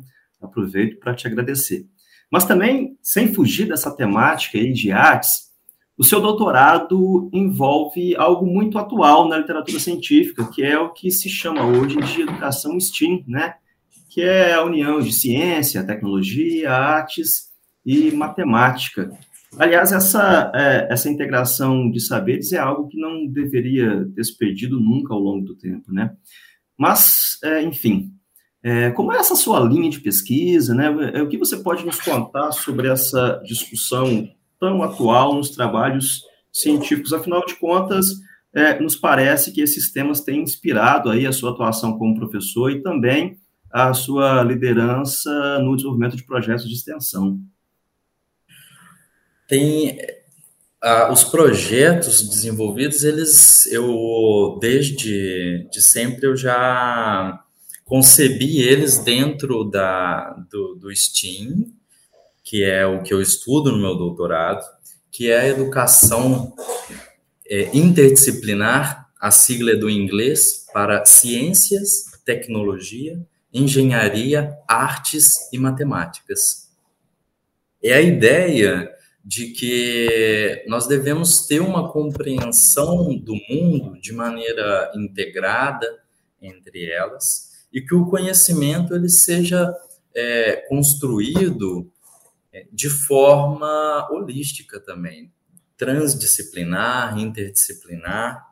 aproveito 0.42 0.99
para 0.99 1.14
te 1.14 1.26
agradecer. 1.26 1.87
Mas 2.30 2.45
também, 2.45 2.99
sem 3.00 3.33
fugir 3.33 3.66
dessa 3.66 3.95
temática 3.97 4.59
aí 4.59 4.73
de 4.73 4.92
artes, 4.92 5.50
o 6.00 6.02
seu 6.02 6.19
doutorado 6.19 7.28
envolve 7.30 8.16
algo 8.16 8.47
muito 8.47 8.78
atual 8.78 9.28
na 9.28 9.37
literatura 9.37 9.78
científica, 9.78 10.50
que 10.50 10.62
é 10.62 10.78
o 10.78 10.95
que 10.95 11.11
se 11.11 11.28
chama 11.28 11.62
hoje 11.66 11.95
de 12.00 12.23
educação 12.23 12.80
STEAM, 12.80 13.23
né? 13.28 13.57
Que 14.09 14.23
é 14.23 14.54
a 14.54 14.64
união 14.64 14.99
de 14.99 15.12
ciência, 15.12 15.85
tecnologia, 15.85 16.73
artes 16.73 17.50
e 17.85 18.11
matemática. 18.12 19.11
Aliás, 19.59 19.92
essa, 19.92 20.50
é, 20.54 20.88
essa 20.90 21.11
integração 21.11 21.90
de 21.90 22.00
saberes 22.00 22.50
é 22.54 22.59
algo 22.59 22.88
que 22.88 22.99
não 22.99 23.26
deveria 23.26 24.09
ter 24.16 24.25
se 24.25 24.35
perdido 24.38 24.80
nunca 24.80 25.12
ao 25.12 25.21
longo 25.21 25.45
do 25.45 25.54
tempo, 25.54 25.92
né? 25.92 26.12
Mas, 26.78 27.38
é, 27.45 27.62
enfim, 27.62 28.11
é, 28.62 28.90
como 28.92 29.12
é 29.12 29.19
essa 29.19 29.37
sua 29.37 29.61
linha 29.61 29.90
de 29.90 30.00
pesquisa, 30.00 30.75
né? 30.75 30.88
O 31.21 31.28
que 31.28 31.37
você 31.37 31.59
pode 31.59 31.85
nos 31.85 32.00
contar 32.00 32.52
sobre 32.52 32.88
essa 32.88 33.38
discussão 33.45 34.26
tão 34.61 34.83
atual 34.83 35.35
nos 35.35 35.50
trabalhos 35.50 36.23
científicos? 36.52 37.12
Afinal 37.12 37.45
de 37.47 37.57
contas, 37.57 38.07
é, 38.55 38.79
nos 38.79 38.95
parece 38.95 39.52
que 39.52 39.61
esses 39.61 39.90
temas 39.93 40.21
têm 40.21 40.43
inspirado 40.43 41.11
aí 41.11 41.26
a 41.26 41.33
sua 41.33 41.52
atuação 41.52 41.99
como 41.99 42.17
professor 42.17 42.71
e 42.71 42.83
também 42.83 43.38
a 43.73 43.95
sua 43.95 44.43
liderança 44.43 45.59
no 45.61 45.75
desenvolvimento 45.75 46.17
de 46.17 46.25
projetos 46.25 46.69
de 46.69 46.75
extensão. 46.75 47.40
Tem 49.49 49.99
ah, 50.83 51.12
os 51.12 51.25
projetos 51.25 52.29
desenvolvidos, 52.29 53.05
eles, 53.05 53.67
eu, 53.67 54.59
desde 54.61 55.69
de 55.71 55.83
sempre, 55.83 56.26
eu 56.26 56.37
já 56.37 57.45
concebi 57.85 58.62
eles 58.62 58.99
dentro 58.99 59.64
da, 59.64 60.31
do, 60.50 60.76
do 60.76 60.95
STEAM, 60.95 61.67
que 62.50 62.64
é 62.64 62.85
o 62.85 63.00
que 63.00 63.14
eu 63.14 63.23
estudo 63.23 63.71
no 63.71 63.78
meu 63.78 63.95
doutorado, 63.95 64.66
que 65.09 65.30
é 65.30 65.38
a 65.38 65.47
educação 65.47 66.52
é, 67.49 67.71
interdisciplinar, 67.73 69.09
a 69.21 69.30
sigla 69.30 69.71
é 69.71 69.76
do 69.76 69.88
inglês, 69.88 70.66
para 70.75 71.04
ciências, 71.07 72.07
tecnologia, 72.25 73.25
engenharia, 73.54 74.59
artes 74.66 75.49
e 75.52 75.59
matemáticas. 75.59 76.69
É 77.80 77.92
a 77.92 78.00
ideia 78.00 78.90
de 79.25 79.52
que 79.52 80.64
nós 80.66 80.88
devemos 80.88 81.47
ter 81.47 81.61
uma 81.61 81.92
compreensão 81.92 83.16
do 83.16 83.37
mundo 83.49 83.97
de 84.00 84.12
maneira 84.12 84.90
integrada 84.97 85.87
entre 86.42 86.90
elas 86.90 87.64
e 87.73 87.80
que 87.80 87.95
o 87.95 88.07
conhecimento 88.07 88.92
ele 88.92 89.09
seja 89.09 89.73
é, 90.12 90.66
construído 90.69 91.88
de 92.73 92.88
forma 92.88 94.09
holística 94.11 94.80
também, 94.80 95.33
transdisciplinar, 95.76 97.19
interdisciplinar, 97.19 98.47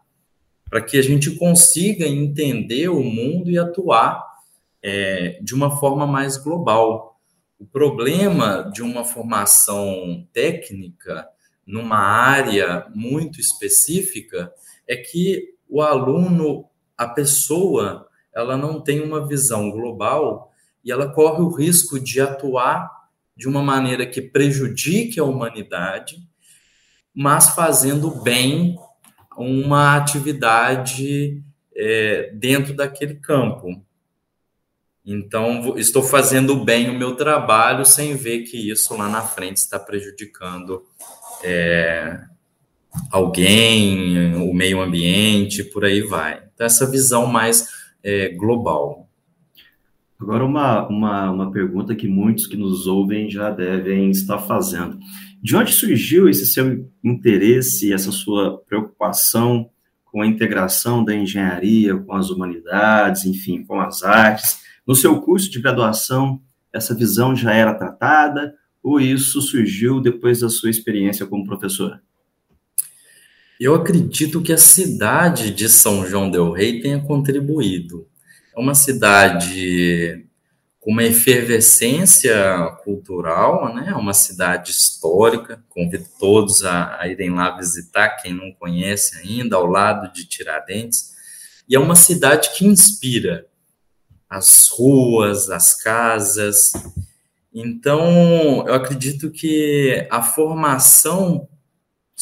para 0.69 0.83
que 0.83 0.99
a 0.99 1.03
gente 1.03 1.37
consiga 1.37 2.07
entender 2.07 2.89
o 2.89 3.03
mundo 3.03 3.51
e 3.51 3.59
atuar 3.59 4.25
é, 4.83 5.39
de 5.43 5.55
uma 5.55 5.79
forma 5.79 6.07
mais 6.07 6.37
global. 6.37 7.19
O 7.59 7.67
problema 7.67 8.71
de 8.73 8.83
uma 8.83 9.05
formação 9.05 10.27
técnica 10.33 11.27
numa 11.67 11.99
área 11.99 12.87
muito 12.95 13.41
específica 13.41 14.53
é 14.87 14.97
que 14.97 15.55
o 15.69 15.83
aluno, 15.83 16.67
a 16.97 17.07
pessoa, 17.07 18.09
ela 18.35 18.57
não 18.57 18.81
tem 18.81 19.01
uma 19.01 19.27
visão 19.27 19.71
global 19.71 20.53
e 20.85 20.93
ela 20.93 21.13
corre 21.13 21.43
o 21.43 21.51
risco 21.51 21.99
de 21.99 22.21
atuar 22.21 22.98
de 23.39 23.49
uma 23.49 23.63
maneira 23.63 24.05
que 24.05 24.21
prejudique 24.21 25.21
a 25.21 25.25
humanidade, 25.25 26.19
mas 27.15 27.51
fazendo 27.51 28.11
bem 28.21 28.77
uma 29.37 29.97
atividade 29.97 31.41
é, 31.75 32.33
dentro 32.35 32.75
daquele 32.75 33.15
campo. 33.15 33.81
Então, 35.07 35.79
estou 35.79 36.03
fazendo 36.03 36.65
bem 36.65 36.91
o 36.91 36.99
meu 36.99 37.15
trabalho 37.15 37.87
sem 37.87 38.17
ver 38.17 38.41
que 38.43 38.71
isso 38.71 38.95
lá 38.97 39.09
na 39.09 39.23
frente 39.23 39.59
está 39.59 39.79
prejudicando 39.79 40.85
é, 41.45 42.21
alguém, 43.13 44.35
o 44.35 44.53
meio 44.53 44.83
ambiente, 44.83 45.63
por 45.63 45.85
aí 45.85 46.03
vai. 46.03 46.43
Então, 46.53 46.67
essa 46.67 46.91
visão 46.91 47.25
mais 47.25 47.69
é, 48.03 48.31
global. 48.31 49.08
Agora, 50.21 50.45
uma, 50.45 50.89
uma, 50.89 51.31
uma 51.31 51.53
pergunta 51.53 51.95
que 51.95 52.09
muitos 52.09 52.47
que 52.47 52.57
nos 52.57 52.87
ouvem 52.89 53.31
já 53.31 53.51
devem 53.51 54.11
estar 54.11 54.39
fazendo. 54.39 54.99
De 55.41 55.55
onde 55.55 55.73
surgiu 55.73 56.29
esse 56.29 56.45
seu 56.45 56.91
interesse, 57.05 57.93
essa 57.93 58.11
sua 58.11 58.59
preocupação 58.67 59.71
com 60.05 60.21
a 60.21 60.27
integração 60.27 61.05
da 61.05 61.15
engenharia 61.15 61.97
com 61.97 62.15
as 62.15 62.31
humanidades, 62.31 63.25
enfim, 63.25 63.63
com 63.63 63.81
as 63.81 64.03
artes? 64.03 64.61
No 64.85 64.95
seu 64.95 65.21
curso 65.21 65.51
de 65.51 65.61
graduação, 65.61 66.41
essa 66.73 66.95
visão 66.95 67.37
já 67.37 67.53
era 67.53 67.75
tratada 67.75 68.55
ou 68.83 69.01
isso 69.01 69.41
surgiu 69.41 70.01
depois 70.01 70.41
da 70.41 70.49
sua 70.49 70.71
experiência 70.71 71.27
como 71.27 71.47
professora? 71.47 72.01
Eu 73.61 73.75
acredito 73.75 74.41
que 74.41 74.53
a 74.53 74.59
cidade 74.59 75.53
de 75.53 75.69
São 75.69 76.07
João 76.07 76.31
del 76.31 76.51
Rei 76.53 76.81
tenha 76.81 77.01
contribuído. 77.01 78.07
É 78.59 78.61
uma 78.61 78.75
cidade 78.75 80.27
com 80.81 80.91
uma 80.91 81.05
efervescência 81.05 82.35
cultural, 82.83 83.73
né? 83.73 83.91
É 83.91 83.95
uma 83.95 84.13
cidade 84.13 84.73
histórica. 84.73 85.63
Convido 85.69 86.05
todos 86.19 86.65
a, 86.65 87.01
a 87.01 87.07
irem 87.07 87.31
lá 87.31 87.57
visitar, 87.57 88.17
quem 88.17 88.35
não 88.35 88.51
conhece 88.51 89.17
ainda, 89.17 89.55
ao 89.55 89.65
lado 89.65 90.13
de 90.13 90.27
Tiradentes. 90.27 91.13
E 91.69 91.77
é 91.77 91.79
uma 91.79 91.95
cidade 91.95 92.51
que 92.57 92.67
inspira 92.67 93.47
as 94.29 94.67
ruas, 94.71 95.51
as 95.51 95.81
casas. 95.81 96.73
Então, 97.55 98.67
eu 98.67 98.75
acredito 98.75 99.31
que 99.31 100.05
a 100.11 100.21
formação. 100.21 101.49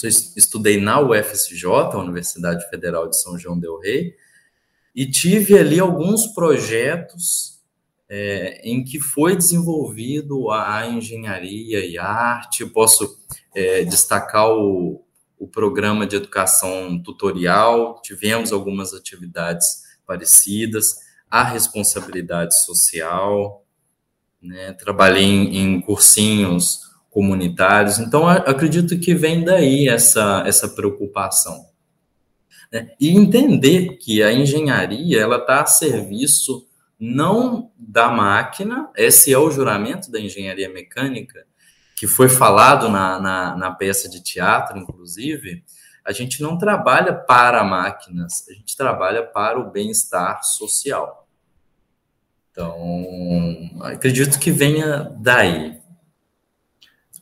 Eu 0.03 0.11
estudei 0.11 0.79
na 0.79 1.01
UFSJ, 1.01 1.64
a 1.64 1.96
Universidade 1.96 2.68
Federal 2.68 3.09
de 3.09 3.18
São 3.18 3.38
João 3.38 3.59
Del 3.59 3.81
Rei, 3.81 4.14
e 4.96 5.04
tive 5.09 5.59
ali 5.59 5.78
alguns 5.78 6.26
projetos 6.28 7.61
é, 8.09 8.62
em 8.64 8.82
que 8.82 8.98
foi 8.98 9.37
desenvolvido 9.37 10.50
a 10.50 10.87
engenharia 10.87 11.85
e 11.85 11.98
a 11.98 12.06
arte. 12.06 12.62
Eu 12.62 12.70
posso 12.70 13.18
é, 13.54 13.85
destacar 13.85 14.48
o, 14.48 15.04
o 15.38 15.46
programa 15.46 16.06
de 16.06 16.16
educação 16.16 16.98
tutorial, 17.02 18.00
tivemos 18.02 18.52
algumas 18.52 18.94
atividades 18.94 19.85
parecidas 20.06 21.04
a 21.30 21.42
responsabilidade 21.42 22.59
social, 22.64 23.64
né? 24.40 24.72
trabalhei 24.72 25.24
em, 25.24 25.59
em 25.59 25.80
cursinhos 25.80 26.80
comunitários, 27.11 27.98
então 27.98 28.28
acredito 28.28 28.98
que 28.98 29.14
vem 29.14 29.44
daí 29.44 29.88
essa, 29.88 30.44
essa 30.46 30.68
preocupação. 30.68 31.66
Né? 32.72 32.90
E 33.00 33.11
entender 33.11 33.96
que 33.98 34.22
a 34.22 34.33
engenharia 34.33 35.20
ela 35.20 35.37
está 35.37 35.62
a 35.62 35.66
serviço 35.66 36.66
não 36.98 37.70
da 37.76 38.09
máquina, 38.09 38.90
esse 38.96 39.33
é 39.33 39.38
o 39.38 39.50
juramento 39.50 40.11
da 40.11 40.18
engenharia 40.18 40.68
mecânica, 40.68 41.46
que 41.94 42.07
foi 42.07 42.29
falado 42.29 42.88
na, 42.88 43.20
na, 43.20 43.57
na 43.57 43.70
peça 43.70 44.09
de 44.09 44.22
teatro, 44.22 44.79
inclusive, 44.79 45.62
a 46.05 46.12
gente 46.12 46.42
não 46.42 46.57
trabalha 46.57 47.12
para 47.12 47.64
máquinas, 47.64 48.46
a 48.48 48.52
gente 48.52 48.76
trabalha 48.76 49.22
para 49.22 49.59
o 49.59 49.70
bem-estar 49.70 50.42
social. 50.44 51.26
Então, 52.50 53.83
acredito 53.83 54.38
que 54.38 54.50
venha 54.50 55.12
daí. 55.18 55.79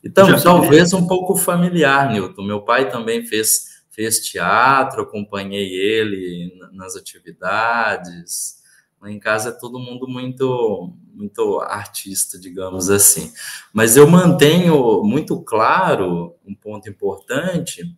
Então, 0.05 0.39
talvez 0.41 0.93
um 0.93 1.07
pouco 1.07 1.35
familiar, 1.35 2.13
Newton. 2.13 2.43
Meu 2.43 2.61
pai 2.61 2.91
também 2.91 3.25
fez, 3.25 3.74
fez 3.95 4.21
teatro, 4.21 5.03
acompanhei 5.03 5.73
ele 5.75 6.53
nas 6.73 6.97
atividades. 6.97 8.63
Lá 9.01 9.11
em 9.11 9.19
casa 9.19 9.51
é 9.51 9.53
todo 9.53 9.79
mundo 9.79 10.09
muito, 10.09 10.93
muito 11.13 11.61
artista, 11.61 12.39
digamos 12.39 12.91
assim. 12.91 13.33
Mas 13.73 13.97
eu 13.97 14.07
mantenho 14.09 15.03
muito 15.05 15.41
claro 15.43 16.35
um 16.45 16.55
ponto 16.55 16.89
importante 16.89 17.97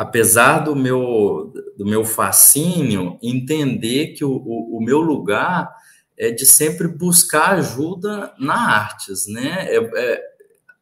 apesar 0.00 0.60
do 0.60 0.74
meu, 0.74 1.52
do 1.76 1.84
meu 1.84 2.04
fascínio, 2.04 3.18
entender 3.22 4.14
que 4.14 4.24
o, 4.24 4.30
o, 4.30 4.78
o, 4.78 4.80
meu 4.82 5.00
lugar 5.00 5.70
é 6.16 6.30
de 6.30 6.46
sempre 6.46 6.88
buscar 6.88 7.52
ajuda 7.58 8.34
na 8.38 8.54
artes, 8.54 9.26
né? 9.26 9.66
É, 9.68 9.76
é, 9.76 10.22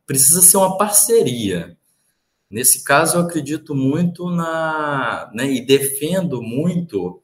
precisa 0.06 0.40
ser 0.40 0.56
uma 0.56 0.78
parceria. 0.78 1.76
Nesse 2.50 2.82
caso, 2.82 3.18
eu 3.18 3.22
acredito 3.22 3.74
muito 3.74 4.30
na. 4.30 5.30
Né, 5.34 5.50
e 5.52 5.64
defendo 5.64 6.42
muito 6.42 7.22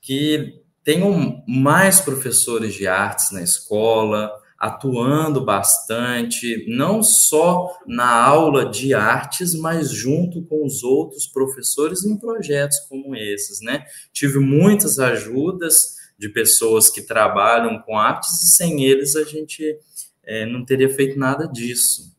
que 0.00 0.62
tenham 0.82 1.42
mais 1.46 2.00
professores 2.00 2.74
de 2.74 2.86
artes 2.86 3.32
na 3.32 3.42
escola, 3.42 4.32
atuando 4.58 5.44
bastante, 5.44 6.64
não 6.68 7.02
só 7.02 7.76
na 7.86 8.10
aula 8.10 8.70
de 8.70 8.94
artes, 8.94 9.54
mas 9.54 9.90
junto 9.90 10.42
com 10.42 10.64
os 10.64 10.82
outros 10.82 11.26
professores 11.26 12.04
em 12.04 12.16
projetos 12.16 12.78
como 12.88 13.14
esses, 13.14 13.60
né? 13.60 13.84
Tive 14.12 14.38
muitas 14.38 14.98
ajudas 14.98 15.96
de 16.18 16.28
pessoas 16.30 16.88
que 16.88 17.02
trabalham 17.02 17.80
com 17.82 17.98
artes 17.98 18.42
e 18.42 18.46
sem 18.46 18.84
eles 18.84 19.14
a 19.14 19.24
gente 19.24 19.78
é, 20.24 20.46
não 20.46 20.64
teria 20.64 20.88
feito 20.88 21.18
nada 21.18 21.46
disso. 21.46 22.15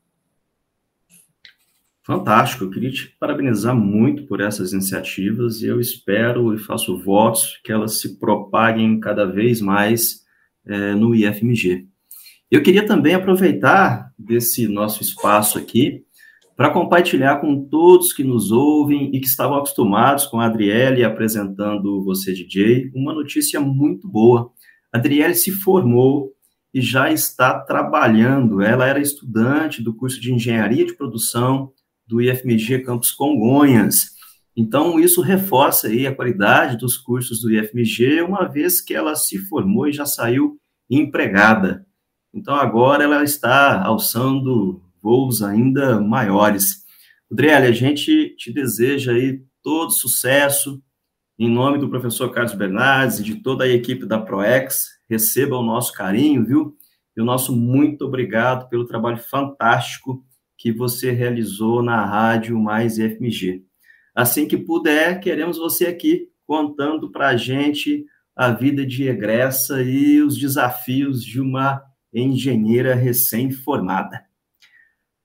Fantástico, 2.08 2.64
eu 2.64 2.70
queria 2.70 2.90
te 2.90 3.14
parabenizar 3.20 3.76
muito 3.76 4.26
por 4.28 4.40
essas 4.40 4.72
iniciativas 4.72 5.62
e 5.62 5.68
eu 5.68 5.78
espero 5.78 6.54
e 6.54 6.58
faço 6.58 6.98
votos 6.98 7.60
que 7.66 7.70
elas 7.70 8.00
se 8.00 8.18
propaguem 8.18 8.98
cada 8.98 9.26
vez 9.26 9.60
mais 9.60 10.22
é, 10.66 10.96
no 10.96 11.14
IFMG. 11.14 11.86
Eu 12.50 12.64
queria 12.64 12.86
também 12.86 13.14
aproveitar 13.14 14.10
desse 14.18 14.70
nosso 14.70 15.04
espaço 15.04 15.58
aqui 15.58 16.06
para 16.56 16.70
compartilhar 16.70 17.42
com 17.42 17.68
todos 17.68 18.14
que 18.14 18.24
nos 18.24 18.54
ouvem 18.54 19.14
e 19.14 19.20
que 19.20 19.28
estavam 19.28 19.58
acostumados 19.58 20.28
com 20.28 20.40
a 20.40 20.46
Adriele 20.46 21.04
apresentando 21.04 22.02
você, 22.06 22.32
DJ, 22.32 22.90
uma 22.96 23.14
notícia 23.14 23.60
muito 23.60 24.08
boa. 24.08 24.50
A 24.94 24.98
Adriele 24.98 25.36
se 25.36 25.52
formou 25.52 26.32
e 26.74 26.80
já 26.80 27.12
está 27.12 27.60
trabalhando. 27.60 28.62
Ela 28.62 28.88
era 28.88 29.02
estudante 29.02 29.84
do 29.84 29.94
curso 29.94 30.22
de 30.22 30.34
Engenharia 30.34 30.86
de 30.86 30.96
Produção 30.96 31.74
do 32.08 32.22
IFMG 32.22 32.80
Campus 32.80 33.12
Congonhas. 33.12 34.16
Então, 34.56 35.00
isso 35.00 35.22
reforça 35.22 35.88
aí 35.88 36.08
a 36.08 36.16
qualidade 36.16 36.78
dos 36.78 36.98
cursos 36.98 37.42
do 37.42 37.52
IFMG, 37.52 38.22
uma 38.22 38.48
vez 38.48 38.82
que 38.82 38.94
ela 38.96 39.16
se 39.16 39.38
formou 39.38 39.88
e 39.88 39.94
já 39.94 40.06
saiu 40.06 40.58
empregada. 40.90 41.86
Então, 42.34 42.56
agora 42.56 43.04
ela 43.04 43.24
está 43.24 43.84
alçando 43.84 44.82
voos 45.02 45.44
ainda 45.44 46.02
maiores. 46.02 46.86
Adriele, 47.32 47.68
a 47.68 47.72
gente 47.72 48.36
te 48.36 48.52
deseja 48.52 49.12
aí 49.12 49.44
todo 49.62 49.92
sucesso, 49.92 50.82
em 51.38 51.50
nome 51.50 51.78
do 51.78 51.90
professor 51.90 52.32
Carlos 52.32 52.56
Bernardes 52.56 53.20
e 53.20 53.24
de 53.24 53.36
toda 53.36 53.66
a 53.66 53.68
equipe 53.68 54.06
da 54.06 54.18
ProEx, 54.18 54.88
receba 55.10 55.56
o 55.58 55.64
nosso 55.64 55.94
carinho, 55.94 56.44
viu? 56.44 56.76
E 57.16 57.22
o 57.22 57.26
nosso 57.26 57.56
muito 57.56 58.06
obrigado 58.06 58.70
pelo 58.70 58.86
trabalho 58.86 59.18
fantástico 59.18 60.24
que 60.58 60.72
você 60.72 61.12
realizou 61.12 61.84
na 61.84 62.04
Rádio 62.04 62.60
Mais 62.60 62.96
FMG. 62.96 63.64
Assim 64.16 64.48
que 64.48 64.58
puder, 64.58 65.20
queremos 65.20 65.58
você 65.58 65.86
aqui 65.86 66.30
contando 66.46 67.12
para 67.12 67.28
a 67.30 67.38
gente 67.38 68.06
a 68.36 68.52
vida 68.52 68.86
de 68.86 69.08
egressa 69.08 69.82
e 69.82 70.22
os 70.22 70.38
desafios 70.38 71.24
de 71.24 71.40
uma 71.40 71.84
engenheira 72.14 72.96
recém-formada. 72.96 74.26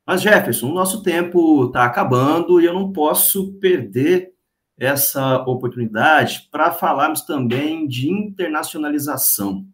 Mas, 0.06 0.20
Jefferson, 0.20 0.70
o 0.70 0.74
nosso 0.74 1.02
tempo 1.02 1.66
está 1.66 1.84
acabando 1.84 2.60
e 2.60 2.64
eu 2.64 2.74
não 2.74 2.92
posso 2.92 3.54
perder 3.54 4.32
essa 4.78 5.38
oportunidade 5.42 6.48
para 6.50 6.72
falarmos 6.72 7.22
também 7.22 7.86
de 7.86 8.10
internacionalização. 8.10 9.64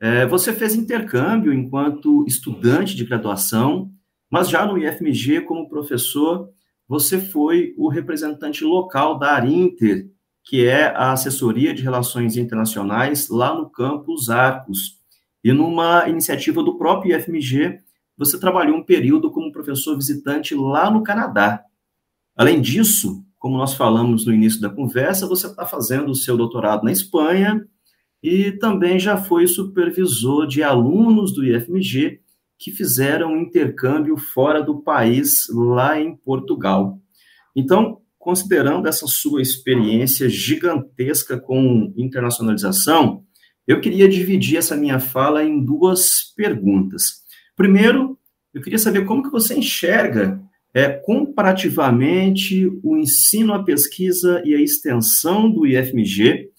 É, 0.00 0.26
você 0.26 0.52
fez 0.52 0.74
intercâmbio 0.74 1.52
enquanto 1.52 2.24
estudante 2.26 2.94
de 2.94 3.04
graduação 3.04 3.92
mas 4.30 4.48
já 4.48 4.66
no 4.66 4.78
IFMG, 4.78 5.42
como 5.42 5.68
professor, 5.68 6.50
você 6.86 7.20
foi 7.20 7.74
o 7.76 7.88
representante 7.88 8.64
local 8.64 9.18
da 9.18 9.32
Arinter, 9.32 10.10
que 10.44 10.66
é 10.66 10.86
a 10.86 11.12
assessoria 11.12 11.74
de 11.74 11.82
relações 11.82 12.36
internacionais 12.36 13.28
lá 13.28 13.54
no 13.54 13.68
campus 13.68 14.30
Arcos. 14.30 14.98
E 15.44 15.52
numa 15.52 16.08
iniciativa 16.08 16.62
do 16.62 16.78
próprio 16.78 17.14
IFMG, 17.16 17.80
você 18.16 18.38
trabalhou 18.40 18.76
um 18.76 18.82
período 18.82 19.30
como 19.30 19.52
professor 19.52 19.94
visitante 19.94 20.54
lá 20.54 20.90
no 20.90 21.02
Canadá. 21.02 21.62
Além 22.36 22.60
disso, 22.60 23.24
como 23.38 23.56
nós 23.56 23.74
falamos 23.74 24.26
no 24.26 24.32
início 24.32 24.60
da 24.60 24.68
conversa, 24.68 25.26
você 25.26 25.46
está 25.46 25.64
fazendo 25.64 26.10
o 26.10 26.14
seu 26.14 26.36
doutorado 26.36 26.82
na 26.84 26.90
Espanha 26.90 27.64
e 28.22 28.52
também 28.52 28.98
já 28.98 29.16
foi 29.16 29.46
supervisor 29.46 30.46
de 30.46 30.62
alunos 30.62 31.32
do 31.32 31.44
IFMG 31.44 32.20
que 32.58 32.72
fizeram 32.72 33.36
intercâmbio 33.36 34.16
fora 34.16 34.62
do 34.62 34.82
país, 34.82 35.46
lá 35.50 36.00
em 36.00 36.16
Portugal. 36.16 36.98
Então, 37.54 38.00
considerando 38.18 38.88
essa 38.88 39.06
sua 39.06 39.40
experiência 39.40 40.28
gigantesca 40.28 41.38
com 41.38 41.92
internacionalização, 41.96 43.22
eu 43.66 43.80
queria 43.80 44.08
dividir 44.08 44.56
essa 44.56 44.76
minha 44.76 44.98
fala 44.98 45.44
em 45.44 45.64
duas 45.64 46.32
perguntas. 46.36 47.22
Primeiro, 47.54 48.18
eu 48.52 48.60
queria 48.60 48.78
saber 48.78 49.04
como 49.04 49.22
que 49.22 49.30
você 49.30 49.54
enxerga 49.54 50.40
é, 50.74 50.88
comparativamente 50.88 52.66
o 52.82 52.96
ensino, 52.96 53.52
a 53.52 53.62
pesquisa 53.62 54.42
e 54.44 54.54
a 54.54 54.60
extensão 54.60 55.50
do 55.50 55.66
IFMG 55.66 56.50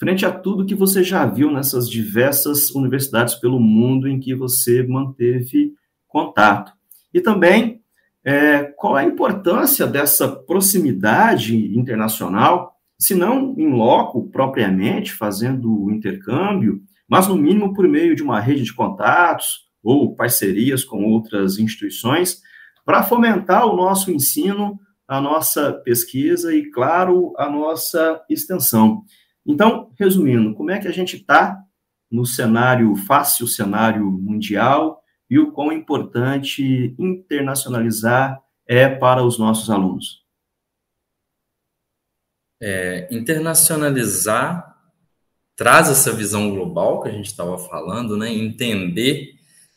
frente 0.00 0.24
a 0.24 0.32
tudo 0.32 0.64
que 0.64 0.74
você 0.74 1.04
já 1.04 1.26
viu 1.26 1.52
nessas 1.52 1.88
diversas 1.88 2.70
universidades 2.70 3.34
pelo 3.34 3.60
mundo 3.60 4.08
em 4.08 4.18
que 4.18 4.34
você 4.34 4.82
manteve 4.82 5.74
contato. 6.08 6.72
E 7.12 7.20
também, 7.20 7.82
é, 8.24 8.62
qual 8.62 8.96
a 8.96 9.04
importância 9.04 9.86
dessa 9.86 10.26
proximidade 10.26 11.54
internacional, 11.78 12.72
se 12.98 13.14
não 13.14 13.54
em 13.58 13.70
loco 13.70 14.30
propriamente, 14.30 15.12
fazendo 15.12 15.84
o 15.84 15.90
intercâmbio, 15.90 16.80
mas 17.06 17.28
no 17.28 17.36
mínimo 17.36 17.74
por 17.74 17.86
meio 17.86 18.16
de 18.16 18.22
uma 18.22 18.40
rede 18.40 18.62
de 18.62 18.74
contatos 18.74 19.68
ou 19.82 20.16
parcerias 20.16 20.82
com 20.82 21.04
outras 21.04 21.58
instituições, 21.58 22.40
para 22.86 23.02
fomentar 23.02 23.66
o 23.66 23.76
nosso 23.76 24.10
ensino, 24.10 24.80
a 25.06 25.20
nossa 25.20 25.74
pesquisa 25.74 26.54
e, 26.54 26.70
claro, 26.70 27.34
a 27.36 27.50
nossa 27.50 28.18
extensão. 28.30 29.02
Então, 29.46 29.92
resumindo, 29.98 30.54
como 30.54 30.70
é 30.70 30.78
que 30.78 30.88
a 30.88 30.92
gente 30.92 31.16
está 31.16 31.58
no 32.10 32.26
cenário 32.26 32.94
fácil, 32.96 33.46
cenário 33.46 34.04
mundial, 34.04 35.02
e 35.28 35.38
o 35.38 35.52
quão 35.52 35.72
importante 35.72 36.94
internacionalizar 36.98 38.40
é 38.66 38.88
para 38.88 39.22
os 39.22 39.38
nossos 39.38 39.70
alunos? 39.70 40.24
É, 42.60 43.08
internacionalizar 43.10 44.76
traz 45.56 45.88
essa 45.88 46.12
visão 46.12 46.50
global 46.50 47.02
que 47.02 47.08
a 47.08 47.12
gente 47.12 47.26
estava 47.26 47.56
falando, 47.58 48.16
né? 48.16 48.32
Entender 48.32 49.34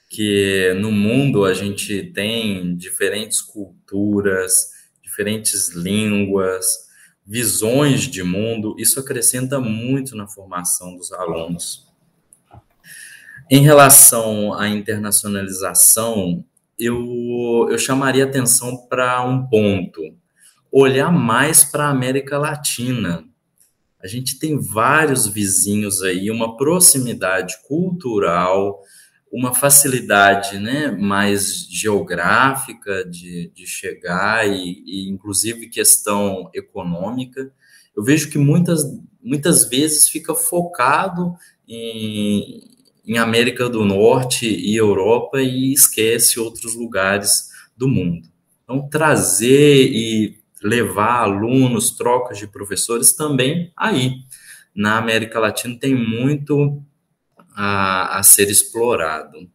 que 0.09 0.73
no 0.79 0.91
mundo 0.91 1.45
a 1.45 1.53
gente 1.53 2.03
tem 2.13 2.75
diferentes 2.75 3.41
culturas, 3.41 4.71
diferentes 5.01 5.73
línguas, 5.75 6.65
visões 7.25 8.01
de 8.01 8.23
mundo, 8.23 8.75
isso 8.77 8.99
acrescenta 8.99 9.59
muito 9.59 10.15
na 10.15 10.27
formação 10.27 10.95
dos 10.95 11.11
alunos. 11.11 11.87
Em 13.49 13.61
relação 13.61 14.53
à 14.53 14.67
internacionalização, 14.67 16.43
eu, 16.77 17.67
eu 17.69 17.77
chamaria 17.77 18.25
atenção 18.25 18.77
para 18.87 19.23
um 19.23 19.45
ponto: 19.45 20.01
olhar 20.71 21.11
mais 21.11 21.63
para 21.63 21.85
a 21.85 21.91
América 21.91 22.37
Latina. 22.37 23.23
A 24.01 24.07
gente 24.07 24.37
tem 24.37 24.59
vários 24.59 25.27
vizinhos 25.27 26.01
aí, 26.01 26.29
uma 26.29 26.57
proximidade 26.57 27.55
cultural, 27.65 28.81
uma 29.33 29.51
facilidade 29.51 30.59
né, 30.59 30.91
mais 30.91 31.67
geográfica 31.67 33.03
de, 33.03 33.51
de 33.55 33.65
chegar 33.65 34.47
e, 34.47 34.83
e, 34.85 35.09
inclusive, 35.09 35.69
questão 35.69 36.51
econômica. 36.53 37.51
Eu 37.97 38.03
vejo 38.03 38.29
que 38.29 38.37
muitas, 38.37 38.83
muitas 39.23 39.67
vezes 39.67 40.07
fica 40.07 40.35
focado 40.35 41.33
em, 41.67 42.69
em 43.07 43.17
América 43.17 43.67
do 43.67 43.83
Norte 43.83 44.47
e 44.47 44.75
Europa 44.75 45.41
e 45.41 45.73
esquece 45.73 46.39
outros 46.39 46.75
lugares 46.75 47.49
do 47.75 47.87
mundo. 47.87 48.27
Então, 48.63 48.87
trazer 48.87 49.89
e 49.91 50.37
levar 50.61 51.23
alunos, 51.23 51.89
trocas 51.89 52.37
de 52.37 52.45
professores 52.45 53.13
também 53.13 53.73
aí. 53.75 54.13
Na 54.75 54.99
América 54.99 55.39
Latina 55.39 55.75
tem 55.79 55.95
muito 55.95 56.83
a, 57.55 58.19
a 58.19 58.23
ser 58.23 58.49
explorado. 58.49 59.49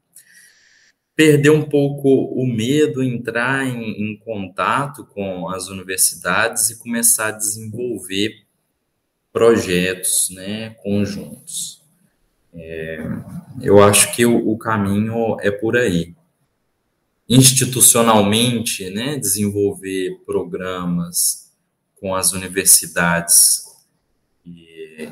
Perder 1.14 1.50
um 1.50 1.68
pouco 1.68 2.08
o 2.08 2.46
medo, 2.46 3.02
entrar 3.02 3.66
em, 3.66 4.12
em 4.12 4.16
contato 4.18 5.04
com 5.06 5.48
as 5.48 5.68
universidades 5.68 6.70
e 6.70 6.78
começar 6.78 7.28
a 7.28 7.32
desenvolver 7.32 8.46
projetos 9.32 10.30
né, 10.30 10.70
conjuntos. 10.82 11.82
É, 12.54 12.98
eu 13.60 13.82
acho 13.82 14.14
que 14.14 14.24
o, 14.24 14.50
o, 14.50 14.58
caminho 14.58 15.36
é 15.40 15.50
por 15.50 15.76
aí. 15.76 16.14
Institucionalmente, 17.28 18.88
né, 18.90 19.16
desenvolver 19.16 20.20
programas 20.24 21.52
com 22.00 22.14
as 22.14 22.32
universidades 22.32 23.64
e 24.46 25.08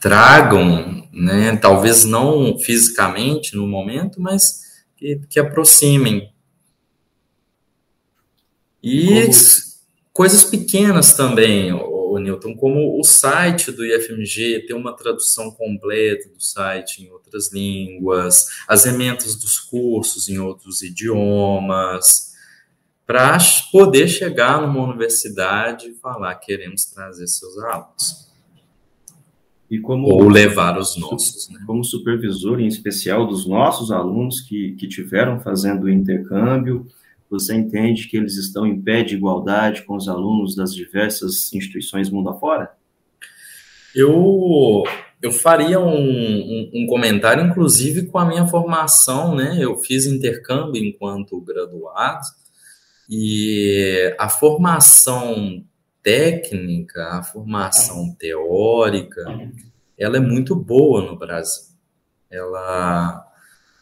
tragam, 0.00 1.01
né, 1.12 1.56
talvez 1.56 2.04
não 2.04 2.58
fisicamente 2.58 3.54
no 3.54 3.66
momento, 3.66 4.20
mas 4.20 4.62
que, 4.96 5.20
que 5.28 5.38
aproximem. 5.38 6.32
E 8.82 9.06
como... 9.06 9.32
coisas 10.12 10.44
pequenas 10.44 11.14
também, 11.14 11.72
o 11.72 12.18
Newton, 12.18 12.54
como 12.54 13.00
o 13.00 13.04
site 13.04 13.70
do 13.70 13.84
IFMG 13.84 14.66
ter 14.66 14.74
uma 14.74 14.94
tradução 14.94 15.50
completa 15.50 16.28
do 16.28 16.42
site 16.42 17.02
em 17.02 17.10
outras 17.10 17.52
línguas, 17.52 18.46
as 18.66 18.84
ementas 18.84 19.36
dos 19.36 19.58
cursos 19.58 20.28
em 20.28 20.38
outros 20.38 20.82
idiomas, 20.82 22.32
para 23.06 23.38
poder 23.70 24.08
chegar 24.08 24.60
numa 24.60 24.82
universidade 24.84 25.90
e 25.90 25.94
falar 25.94 26.34
queremos 26.36 26.84
trazer 26.86 27.26
seus 27.26 27.58
alunos. 27.58 28.31
Como, 29.80 30.08
ou 30.08 30.28
levar 30.28 30.78
os 30.78 30.96
nossos. 30.96 31.48
Né? 31.48 31.60
Como 31.66 31.84
supervisor, 31.84 32.60
em 32.60 32.66
especial 32.66 33.26
dos 33.26 33.46
nossos 33.46 33.90
alunos 33.90 34.40
que, 34.40 34.72
que 34.72 34.86
tiveram 34.86 35.40
fazendo 35.40 35.84
o 35.84 35.90
intercâmbio, 35.90 36.86
você 37.30 37.54
entende 37.54 38.08
que 38.08 38.16
eles 38.16 38.36
estão 38.36 38.66
em 38.66 38.80
pé 38.80 39.02
de 39.02 39.14
igualdade 39.14 39.82
com 39.82 39.96
os 39.96 40.08
alunos 40.08 40.54
das 40.54 40.74
diversas 40.74 41.50
instituições 41.52 42.10
mundo 42.10 42.28
afora? 42.28 42.70
Eu, 43.94 44.84
eu 45.22 45.32
faria 45.32 45.80
um, 45.80 45.96
um, 45.96 46.70
um, 46.74 46.86
comentário, 46.86 47.44
inclusive, 47.44 48.06
com 48.06 48.18
a 48.18 48.26
minha 48.26 48.46
formação, 48.46 49.34
né? 49.34 49.56
Eu 49.58 49.78
fiz 49.78 50.06
intercâmbio 50.06 50.82
enquanto 50.82 51.40
graduado, 51.40 52.24
e 53.08 54.14
a 54.18 54.28
formação 54.28 55.64
técnica, 56.02 57.18
a 57.18 57.22
formação 57.22 58.14
teórica, 58.18 59.22
ela 59.96 60.16
é 60.16 60.20
muito 60.20 60.54
boa 60.54 61.02
no 61.02 61.16
Brasil. 61.16 61.72
Ela 62.30 63.24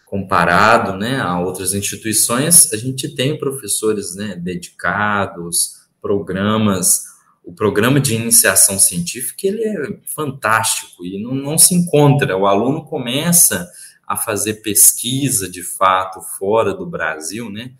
comparado 0.05 0.99
né, 0.99 1.21
a 1.21 1.39
outras 1.39 1.73
instituições, 1.73 2.73
a 2.73 2.77
gente 2.77 3.15
tem 3.15 3.39
professores 3.39 4.17
né, 4.17 4.35
dedicados, 4.35 5.89
programas. 6.03 7.05
O 7.45 7.53
programa 7.53 8.01
de 8.01 8.17
iniciação 8.17 8.77
científica 8.77 9.47
ele 9.47 9.65
é 9.65 9.99
fantástico 10.05 11.07
e 11.07 11.23
não, 11.23 11.33
não 11.33 11.57
se 11.57 11.77
encontra. 11.77 12.37
O 12.37 12.47
aluno 12.47 12.85
começa 12.85 13.71
a 14.07 14.17
fazer 14.17 14.55
pesquisa 14.55 15.49
de 15.49 15.63
fato 15.63 16.21
fora 16.21 16.75
do 16.75 16.85
Brasil, 16.85 17.49
né? 17.49 17.73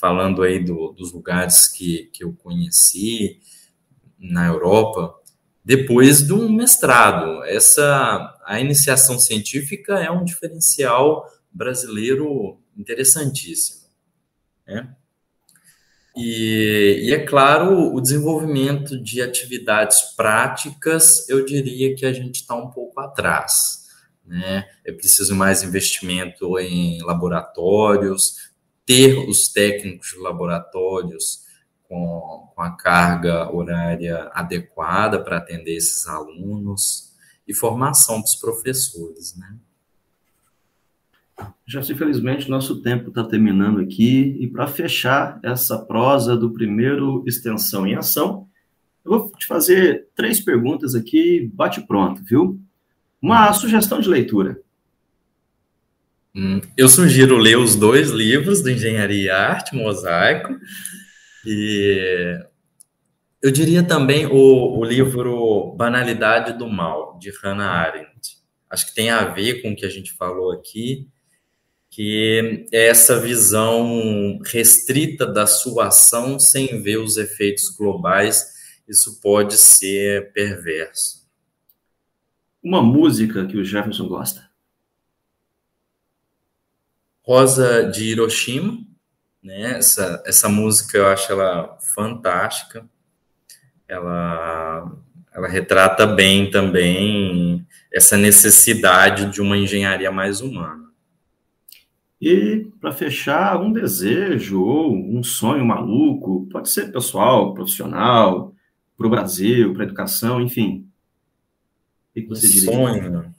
Falando 0.00 0.44
aí 0.44 0.64
do, 0.64 0.92
dos 0.92 1.12
lugares 1.12 1.66
que, 1.66 2.08
que 2.12 2.22
eu 2.22 2.32
conheci 2.32 3.40
na 4.30 4.46
Europa, 4.46 5.14
depois 5.64 6.22
de 6.22 6.32
um 6.32 6.50
mestrado. 6.50 7.44
Essa 7.44 8.34
a 8.44 8.60
iniciação 8.60 9.18
científica 9.18 9.98
é 9.98 10.10
um 10.10 10.24
diferencial 10.24 11.26
brasileiro 11.50 12.58
interessantíssimo. 12.76 13.84
Né? 14.66 14.94
E, 16.16 17.06
e, 17.06 17.14
é 17.14 17.24
claro, 17.24 17.92
o 17.92 18.00
desenvolvimento 18.00 19.00
de 19.02 19.20
atividades 19.20 20.00
práticas, 20.16 21.28
eu 21.28 21.44
diria 21.44 21.94
que 21.94 22.06
a 22.06 22.12
gente 22.12 22.36
está 22.36 22.54
um 22.54 22.70
pouco 22.70 23.00
atrás. 23.00 23.84
Né? 24.24 24.64
É 24.84 24.92
preciso 24.92 25.34
mais 25.34 25.62
investimento 25.62 26.58
em 26.58 27.02
laboratórios, 27.02 28.52
ter 28.86 29.18
os 29.28 29.48
técnicos 29.48 30.10
de 30.10 30.18
laboratórios 30.18 31.44
com, 31.88 32.50
com 32.54 32.62
a 32.62 32.70
carga 32.70 33.50
horária 33.52 34.30
adequada 34.32 35.22
para 35.22 35.38
atender 35.38 35.76
esses 35.76 36.06
alunos 36.06 37.14
e 37.46 37.54
formação 37.54 38.20
dos 38.20 38.34
professores. 38.34 39.36
Né? 39.36 39.56
Já 41.66 41.80
infelizmente 41.80 42.48
nosso 42.48 42.80
tempo 42.82 43.08
está 43.08 43.24
terminando 43.24 43.80
aqui 43.80 44.36
e 44.38 44.46
para 44.46 44.66
fechar 44.66 45.38
essa 45.42 45.78
prosa 45.78 46.36
do 46.36 46.50
primeiro 46.50 47.24
extensão 47.26 47.86
em 47.86 47.94
ação, 47.94 48.48
eu 49.04 49.10
vou 49.10 49.32
te 49.32 49.46
fazer 49.46 50.08
três 50.14 50.40
perguntas 50.40 50.94
aqui, 50.94 51.50
bate 51.52 51.82
pronto, 51.86 52.22
viu? 52.24 52.58
Uma 53.20 53.52
sugestão 53.52 54.00
de 54.00 54.08
leitura. 54.08 54.60
Hum, 56.34 56.60
eu 56.76 56.88
sugiro 56.88 57.36
ler 57.36 57.58
os 57.58 57.76
dois 57.76 58.10
livros 58.10 58.62
do 58.62 58.70
Engenharia 58.70 59.24
e 59.24 59.30
Arte, 59.30 59.76
Mosaico, 59.76 60.58
e 61.46 62.44
eu 63.42 63.50
diria 63.50 63.82
também 63.82 64.26
o, 64.26 64.78
o 64.78 64.84
livro 64.84 65.74
Banalidade 65.76 66.56
do 66.56 66.68
Mal, 66.68 67.18
de 67.18 67.30
Hannah 67.42 67.70
Arendt. 67.70 68.38
Acho 68.70 68.86
que 68.86 68.94
tem 68.94 69.10
a 69.10 69.26
ver 69.26 69.60
com 69.60 69.72
o 69.72 69.76
que 69.76 69.84
a 69.84 69.90
gente 69.90 70.12
falou 70.14 70.50
aqui, 70.50 71.08
que 71.90 72.66
é 72.72 72.88
essa 72.88 73.20
visão 73.20 74.40
restrita 74.46 75.26
da 75.26 75.46
sua 75.46 75.88
ação 75.88 76.40
sem 76.40 76.82
ver 76.82 76.96
os 76.96 77.16
efeitos 77.16 77.68
globais, 77.68 78.52
isso 78.88 79.20
pode 79.20 79.56
ser 79.56 80.32
perverso. 80.32 81.28
Uma 82.62 82.82
música 82.82 83.46
que 83.46 83.56
o 83.56 83.64
Jefferson 83.64 84.08
gosta? 84.08 84.50
Rosa 87.20 87.84
de 87.90 88.04
Hiroshima, 88.04 88.78
né? 89.44 89.76
Essa, 89.76 90.22
essa 90.24 90.48
música 90.48 90.96
eu 90.96 91.06
acho 91.06 91.30
ela 91.30 91.76
fantástica. 91.94 92.88
Ela, 93.86 94.90
ela 95.32 95.46
retrata 95.46 96.06
bem 96.06 96.50
também 96.50 97.66
essa 97.92 98.16
necessidade 98.16 99.30
de 99.30 99.42
uma 99.42 99.58
engenharia 99.58 100.10
mais 100.10 100.40
humana. 100.40 100.82
E, 102.20 102.70
para 102.80 102.90
fechar, 102.90 103.60
um 103.60 103.70
desejo 103.70 104.62
ou 104.62 104.96
um 104.96 105.22
sonho 105.22 105.64
maluco, 105.64 106.48
pode 106.50 106.70
ser 106.70 106.90
pessoal, 106.90 107.52
profissional, 107.52 108.54
para 108.96 109.06
o 109.06 109.10
Brasil, 109.10 109.74
para 109.74 109.82
a 109.82 109.86
educação, 109.86 110.40
enfim. 110.40 110.88
O 112.10 112.20
que 112.20 112.26
você 112.26 112.48
diria? 112.48 112.72
Sonho. 112.72 113.33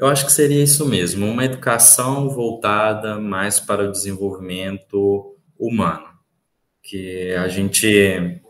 Eu 0.00 0.06
acho 0.06 0.24
que 0.24 0.32
seria 0.32 0.62
isso 0.62 0.88
mesmo, 0.88 1.26
uma 1.26 1.44
educação 1.44 2.30
voltada 2.30 3.20
mais 3.20 3.60
para 3.60 3.86
o 3.86 3.92
desenvolvimento 3.92 5.36
humano, 5.58 6.08
que 6.82 7.34
a 7.34 7.46
gente 7.48 8.40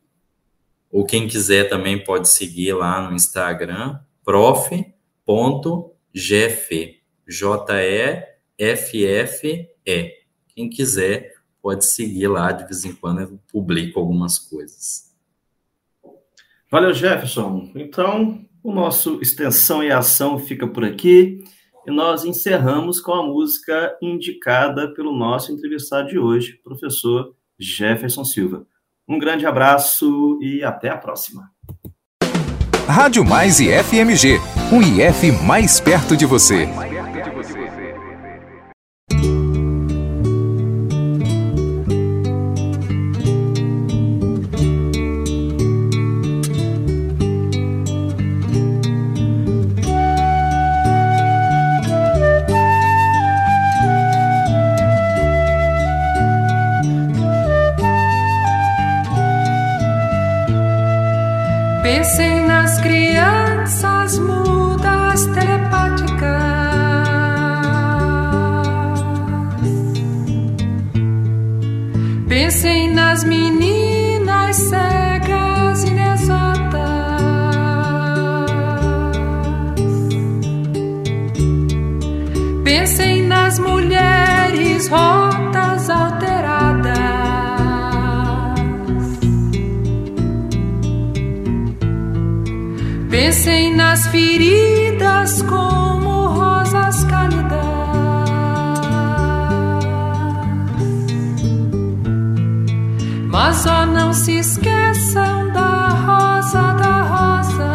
ou 0.92 1.04
quem 1.06 1.26
quiser 1.26 1.70
também 1.70 2.04
pode 2.04 2.28
seguir 2.28 2.74
lá 2.74 3.08
no 3.08 3.16
Instagram, 3.16 3.98
prof.gf, 4.22 4.92
J-E-F-F-E. 7.26 8.28
Quem 10.48 10.68
quiser 10.68 11.32
pode 11.62 11.86
seguir 11.86 12.28
lá, 12.28 12.52
de 12.52 12.64
vez 12.64 12.84
em 12.84 12.92
quando 12.92 13.22
eu 13.22 13.40
publico 13.50 13.98
algumas 13.98 14.38
coisas. 14.38 15.11
Valeu, 16.72 16.94
Jefferson. 16.94 17.70
Então, 17.74 18.46
o 18.64 18.72
nosso 18.72 19.18
Extensão 19.20 19.84
e 19.84 19.92
Ação 19.92 20.38
fica 20.38 20.66
por 20.66 20.82
aqui 20.82 21.44
e 21.86 21.90
nós 21.90 22.24
encerramos 22.24 22.98
com 22.98 23.12
a 23.12 23.22
música 23.22 23.94
indicada 24.00 24.88
pelo 24.94 25.14
nosso 25.14 25.52
entrevistado 25.52 26.08
de 26.08 26.18
hoje, 26.18 26.58
professor 26.64 27.34
Jefferson 27.58 28.24
Silva. 28.24 28.66
Um 29.06 29.18
grande 29.18 29.44
abraço 29.44 30.38
e 30.40 30.64
até 30.64 30.88
a 30.88 30.96
próxima. 30.96 31.50
Rádio 32.88 33.22
Mais 33.22 33.60
e 33.60 33.68
FMG, 33.68 34.38
um 34.72 34.80
IF 34.80 35.30
mais 35.44 35.78
perto 35.78 36.16
de 36.16 36.24
você. 36.24 36.66
Mas 103.52 103.60
só 103.60 103.84
não 103.84 104.14
se 104.14 104.38
esqueçam 104.38 105.52
da 105.52 105.88
rosa, 105.88 106.72
da 106.72 107.02
rosa. 107.02 107.72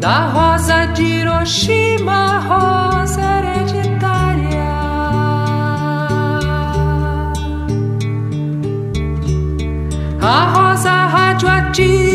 Da 0.00 0.26
rosa 0.26 0.86
de 0.86 1.04
Hiroshima, 1.04 2.40
rosa 2.40 3.20
hereditária. 3.22 4.72
A 10.20 10.46
rosa 10.52 11.06
radioativa. 11.06 12.14